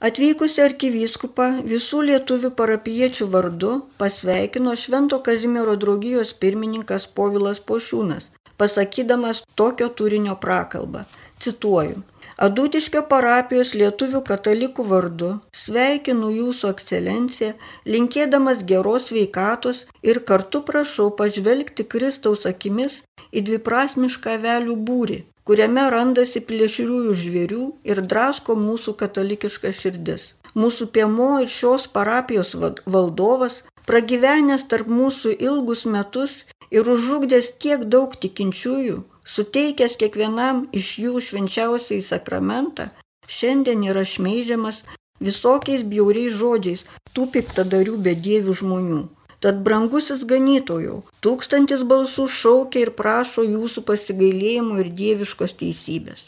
Atvykusi 0.00 0.62
arkivyskupą 0.64 1.48
visų 1.68 2.00
lietuvių 2.08 2.52
parapiečių 2.56 3.28
vardu 3.34 3.72
pasveikino 4.00 4.72
Švento 4.78 5.18
Kazimiero 5.26 5.74
draugijos 5.76 6.32
pirmininkas 6.32 7.04
Povilas 7.12 7.60
Pošiūnas, 7.60 8.30
pasakydamas 8.56 9.42
tokio 9.54 9.90
turinio 9.92 10.38
prakalbą. 10.40 11.04
Cituoju. 11.44 12.00
Adutiškio 12.38 13.00
parapijos 13.10 13.72
lietuvių 13.74 14.20
katalikų 14.26 14.84
vardu 14.86 15.28
sveikinu 15.60 16.28
jūsų 16.30 16.68
ekscelenciją, 16.70 17.48
linkėdamas 17.94 18.60
geros 18.68 19.08
veikatos 19.10 19.80
ir 20.06 20.20
kartu 20.28 20.60
prašau 20.68 21.08
pažvelgti 21.18 21.82
Kristaus 21.94 22.46
akimis 22.46 23.00
į 23.34 23.42
dviprasmišką 23.48 24.36
velių 24.44 24.78
būrį, 24.90 25.18
kuriame 25.50 25.88
randasi 25.90 26.44
plėšriųjų 26.46 27.16
žvėrių 27.24 27.64
ir 27.90 28.04
drasko 28.06 28.54
mūsų 28.54 28.94
katalikiška 29.02 29.74
širdis. 29.80 30.30
Mūsų 30.54 30.92
piemo 30.94 31.32
ir 31.42 31.50
šios 31.50 31.90
parapijos 31.90 32.54
valdovas, 32.86 33.64
pragyvenęs 33.90 34.68
tarp 34.70 34.86
mūsų 34.86 35.34
ilgus 35.42 35.88
metus 35.90 36.44
ir 36.70 36.86
užžugdęs 36.86 37.56
tiek 37.58 37.82
daug 37.96 38.14
tikinčiųjų, 38.14 39.02
suteikęs 39.34 39.98
kiekvienam 40.00 40.64
iš 40.80 40.94
jų 41.02 41.20
švenčiausiai 41.28 42.00
sakramentą, 42.04 42.88
šiandien 43.28 43.84
yra 43.90 44.04
šmeižiamas 44.08 44.82
visokiais 45.20 45.84
bjauriais 45.92 46.34
žodžiais 46.40 46.84
tų 47.14 47.28
piktadarių 47.36 47.98
bedievių 48.08 48.56
žmonių. 48.62 49.04
Tad 49.38 49.60
brangusis 49.62 50.24
ganytojau, 50.26 51.04
tūkstantis 51.22 51.84
balsų 51.86 52.26
šaukia 52.40 52.80
ir 52.86 52.90
prašo 52.98 53.44
jūsų 53.46 53.84
pasigailėjimo 53.86 54.80
ir 54.82 54.90
dieviškos 55.00 55.54
teisybės. 55.60 56.24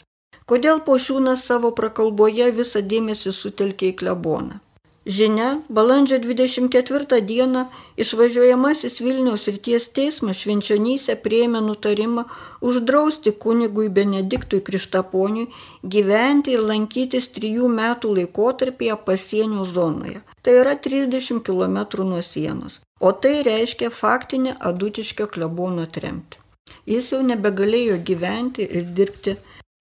Kodėl 0.47 0.79
pošiūnas 0.87 1.43
savo 1.47 1.73
prakalboje 1.75 2.47
visą 2.55 2.79
dėmesį 2.93 3.33
sutelkė 3.35 3.91
į 3.91 3.97
kleboną? 4.03 4.61
Žinia, 5.05 5.61
balandžio 5.67 6.19
24 6.21 7.21
dieną 7.25 7.65
išvažiuojamasis 7.97 8.99
Vilniaus 9.01 9.47
ryties 9.49 9.87
teismas 9.97 10.37
švenčionyse 10.43 11.15
prieėmė 11.23 11.61
nutarimą 11.65 12.27
uždrausti 12.61 13.33
kunigui 13.33 13.89
Benediktui 13.89 14.59
Krištaponiui 14.61 15.47
gyventi 15.95 16.53
ir 16.53 16.61
lankytis 16.61 17.31
trijų 17.33 17.69
metų 17.79 18.11
laikotarpyje 18.19 18.99
pasienio 19.07 19.65
zonoje. 19.65 20.21
Tai 20.45 20.53
yra 20.59 20.77
30 20.77 21.41
km 21.49 22.05
nuo 22.05 22.21
sienos. 22.21 22.77
O 22.99 23.11
tai 23.11 23.41
reiškia 23.41 23.89
faktinę 23.89 24.53
adutiškio 24.59 25.25
klebono 25.33 25.87
tremtį. 25.89 26.37
Jis 26.85 27.09
jau 27.15 27.23
nebegalėjo 27.25 27.97
gyventi 28.05 28.69
ir 28.69 28.85
dirbti 28.93 29.33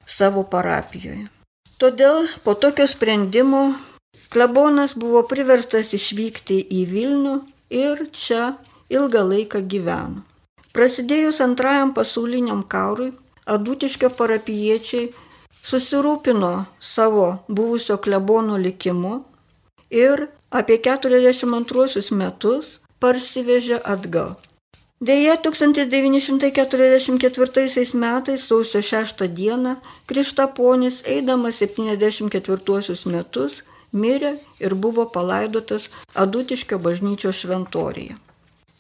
savo 0.09 0.49
parapijoje. 0.49 1.29
Todėl 1.77 2.25
po 2.45 2.57
tokio 2.57 2.89
sprendimo 2.89 3.75
Klebonas 4.31 4.95
buvo 4.95 5.25
priverstas 5.27 5.91
išvykti 5.97 6.61
į 6.71 6.85
Vilnių 6.87 7.33
ir 7.75 8.07
čia 8.15 8.55
ilgą 8.91 9.23
laiką 9.27 9.59
gyveno. 9.73 10.23
Prasidėjus 10.71 11.41
antrajam 11.43 11.91
pasauliniam 11.97 12.63
karui, 12.63 13.11
adutiškio 13.51 14.11
parapiečiai 14.15 15.11
susirūpino 15.67 16.65
savo 16.79 17.43
buvusio 17.49 17.99
klebono 17.99 18.57
likimu 18.57 19.25
ir 19.91 20.29
apie 20.51 20.79
42 20.79 22.15
metus 22.15 22.79
parsivežė 23.03 23.83
atgal. 23.83 24.37
Deja, 25.01 25.37
1944 25.41 27.95
metais 27.97 28.45
sausio 28.47 28.83
6 28.83 29.27
dieną 29.27 29.77
Krištaponis, 30.07 31.03
eidamas 31.09 31.57
74 31.65 33.07
metus, 33.09 33.63
mirė 33.93 34.37
ir 34.61 34.75
buvo 34.75 35.07
palaidotas 35.15 35.89
Adutiškio 36.15 36.79
bažnyčios 36.79 37.43
šventorėje. 37.45 38.17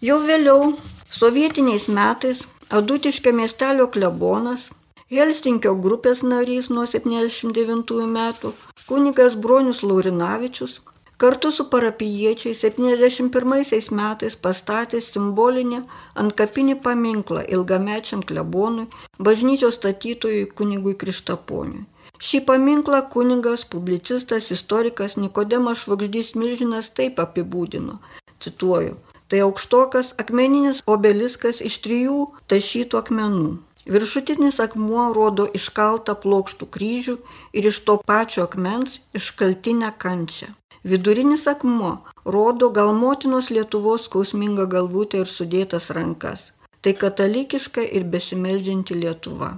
Jau 0.00 0.18
vėliau, 0.24 0.74
sovietiniais 1.12 1.88
metais, 1.88 2.44
Adutiškio 2.70 3.32
miestelio 3.34 3.88
klebonas, 3.90 4.68
Helsinkio 5.10 5.74
grupės 5.74 6.20
narys 6.22 6.68
nuo 6.70 6.84
79 6.86 8.06
metų, 8.14 8.52
kunigas 8.86 9.34
Bronius 9.34 9.82
Laurinavičius, 9.82 10.76
kartu 11.20 11.50
su 11.52 11.66
parapiečiais 11.72 12.62
71 12.62 13.90
metais 13.98 14.36
pastatė 14.44 15.00
simbolinį 15.04 15.80
antkapinį 16.22 16.76
paminklą 16.84 17.42
ilgamečiam 17.56 18.22
klebonui, 18.22 18.86
bažnyčios 19.18 19.76
statytojui 19.80 20.46
kunigui 20.54 20.94
Krištaponiui. 21.02 21.84
Šį 22.20 22.42
paminklą 22.44 22.98
kuningas, 23.12 23.62
publicistas, 23.64 24.50
istorikas 24.52 25.16
Nikodemas 25.16 25.80
Švagždys 25.80 26.34
Milžinas 26.36 26.90
taip 26.92 27.16
apibūdino. 27.22 27.96
Cituoju. 28.44 28.98
Tai 29.30 29.40
aukštokas 29.46 30.12
akmeninis 30.20 30.82
obeliskas 30.84 31.62
iš 31.64 31.78
trijų 31.84 32.18
tašytų 32.52 33.00
akmenų. 33.00 33.50
Viršutinis 33.88 34.60
akmuo 34.60 35.06
rodo 35.16 35.46
iškaltą 35.56 36.12
plokštų 36.20 36.68
kryžių 36.76 37.16
ir 37.56 37.70
iš 37.72 37.80
to 37.88 37.96
pačio 38.10 38.44
akmens 38.44 39.00
iškaltinę 39.16 39.88
kančią. 40.04 40.50
Vidurinis 40.84 41.48
akmuo 41.48 41.94
rodo 42.24 42.68
gal 42.68 42.92
motinos 43.00 43.48
Lietuvos 43.48 44.04
skausmingą 44.10 44.68
galvutę 44.76 45.24
ir 45.24 45.32
sudėtas 45.32 45.88
rankas. 45.96 46.50
Tai 46.84 46.92
katalikiška 47.00 47.88
ir 47.96 48.04
besimeldžianti 48.12 49.00
Lietuva. 49.00 49.54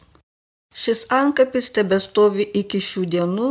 Šis 0.80 1.03
ankapis 1.11 1.73
tebestovi 1.75 2.45
iki 2.55 2.80
šių 2.80 3.03
dienų, 3.15 3.47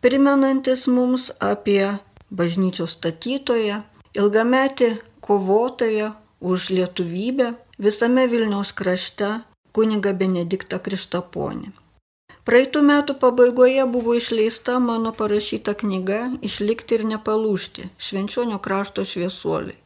primenantis 0.00 0.86
mums 0.88 1.28
apie 1.44 1.98
bažnyčios 2.32 2.94
statytoją, 2.96 3.82
ilgametį 4.16 4.94
kovotoją 5.20 6.14
už 6.40 6.70
lietuvybę 6.72 7.52
visame 7.78 8.24
Vilniaus 8.32 8.72
krašte 8.72 9.28
kuniga 9.76 10.14
Benediktą 10.16 10.80
Krištaponį. 10.80 11.74
Praeitų 12.48 12.80
metų 12.82 13.14
pabaigoje 13.20 13.84
buvo 13.86 14.14
išleista 14.16 14.78
mano 14.80 15.12
parašyta 15.12 15.74
knyga 15.82 16.20
Išlikti 16.48 16.96
ir 16.96 17.04
nepalūšti- 17.10 17.90
Švenčionio 18.06 18.58
krašto 18.58 19.04
šviesuoliai. 19.04 19.76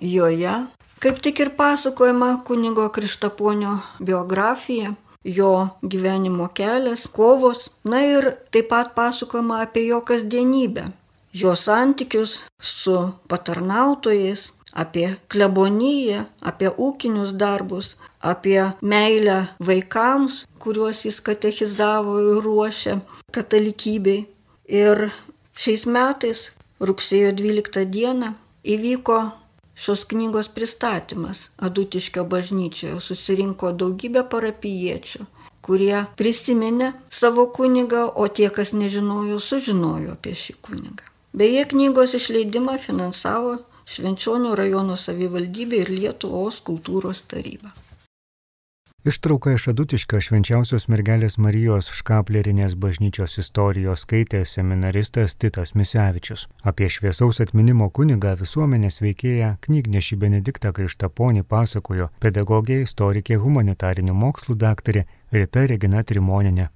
Joje, 0.00 0.54
kaip 0.98 1.20
tik 1.20 1.40
ir 1.44 1.50
pasakojama 1.60 2.30
kunigo 2.48 2.88
Krištaponio 2.88 3.78
biografija, 4.00 4.94
jo 5.28 5.68
gyvenimo 5.82 6.48
kelias, 6.54 7.06
kovos, 7.12 7.68
na 7.84 8.02
ir 8.06 8.32
taip 8.52 8.70
pat 8.72 8.94
pasakoma 8.96 9.62
apie 9.64 9.86
jo 9.88 10.00
kasdienybę, 10.00 10.88
jo 11.32 11.54
santykius 11.56 12.38
su 12.60 12.96
patarnautojais, 13.28 14.52
apie 14.72 15.16
kleboniją, 15.28 16.24
apie 16.40 16.70
ūkinius 16.70 17.32
darbus, 17.36 17.94
apie 18.20 18.60
meilę 18.82 19.38
vaikams, 19.60 20.44
kuriuos 20.62 21.04
jis 21.06 21.20
katechizavo 21.24 22.18
ir 22.32 22.42
ruošė 22.44 22.98
katalikybei. 23.34 24.26
Ir 24.68 25.08
šiais 25.56 25.86
metais, 25.88 26.50
rugsėjo 26.80 27.32
12 27.38 27.86
dieną, 27.88 28.34
įvyko 28.64 29.18
šios 29.78 30.04
knygos 30.10 30.50
pristatymas 30.52 31.46
Adutiškio 31.56 32.24
bažnyčioje 32.24 32.98
susirinko 33.00 33.72
daugybė 33.82 34.24
parapiečių, 34.32 35.26
kurie 35.62 36.04
prisiminė 36.18 36.92
savo 37.10 37.46
kunigą, 37.54 38.08
o 38.14 38.28
tie, 38.28 38.50
kas 38.50 38.74
nežinojo, 38.74 39.38
sužinojo 39.38 40.18
apie 40.18 40.34
šį 40.42 40.58
kunigą. 40.68 41.08
Beje, 41.38 41.64
knygos 41.72 42.16
išleidimą 42.18 42.78
finansavo 42.82 43.58
Švenčionių 43.88 44.50
rajono 44.58 44.98
savivaldybė 45.00 45.78
ir 45.84 45.90
Lietuvos 45.94 46.58
kultūros 46.64 47.22
taryba. 47.30 47.72
Ištrauką 49.08 49.54
iš 49.56 49.64
Adutiškio 49.70 50.18
švenčiausios 50.20 50.84
mergelės 50.92 51.38
Marijos 51.40 51.86
škaplerinės 51.96 52.74
bažnyčios 52.82 53.38
istorijos 53.40 54.04
skaitė 54.04 54.42
seminaristas 54.44 55.36
Titas 55.40 55.72
Misevičius. 55.80 56.44
Apie 56.60 56.90
šviesaus 56.92 57.40
atminimo 57.40 57.88
kunigą 57.88 58.34
visuomenės 58.44 59.00
veikėją 59.00 59.54
knygnešį 59.64 60.22
Benediktą 60.24 60.76
Krištaponį 60.76 61.48
pasakojo 61.48 62.12
pedagogė, 62.20 62.82
istorikė, 62.84 63.40
humanitarinių 63.44 64.16
mokslų 64.24 64.60
daktarė 64.66 65.06
Rita 65.32 65.64
Regina 65.72 66.04
Trimoninė 66.04 66.74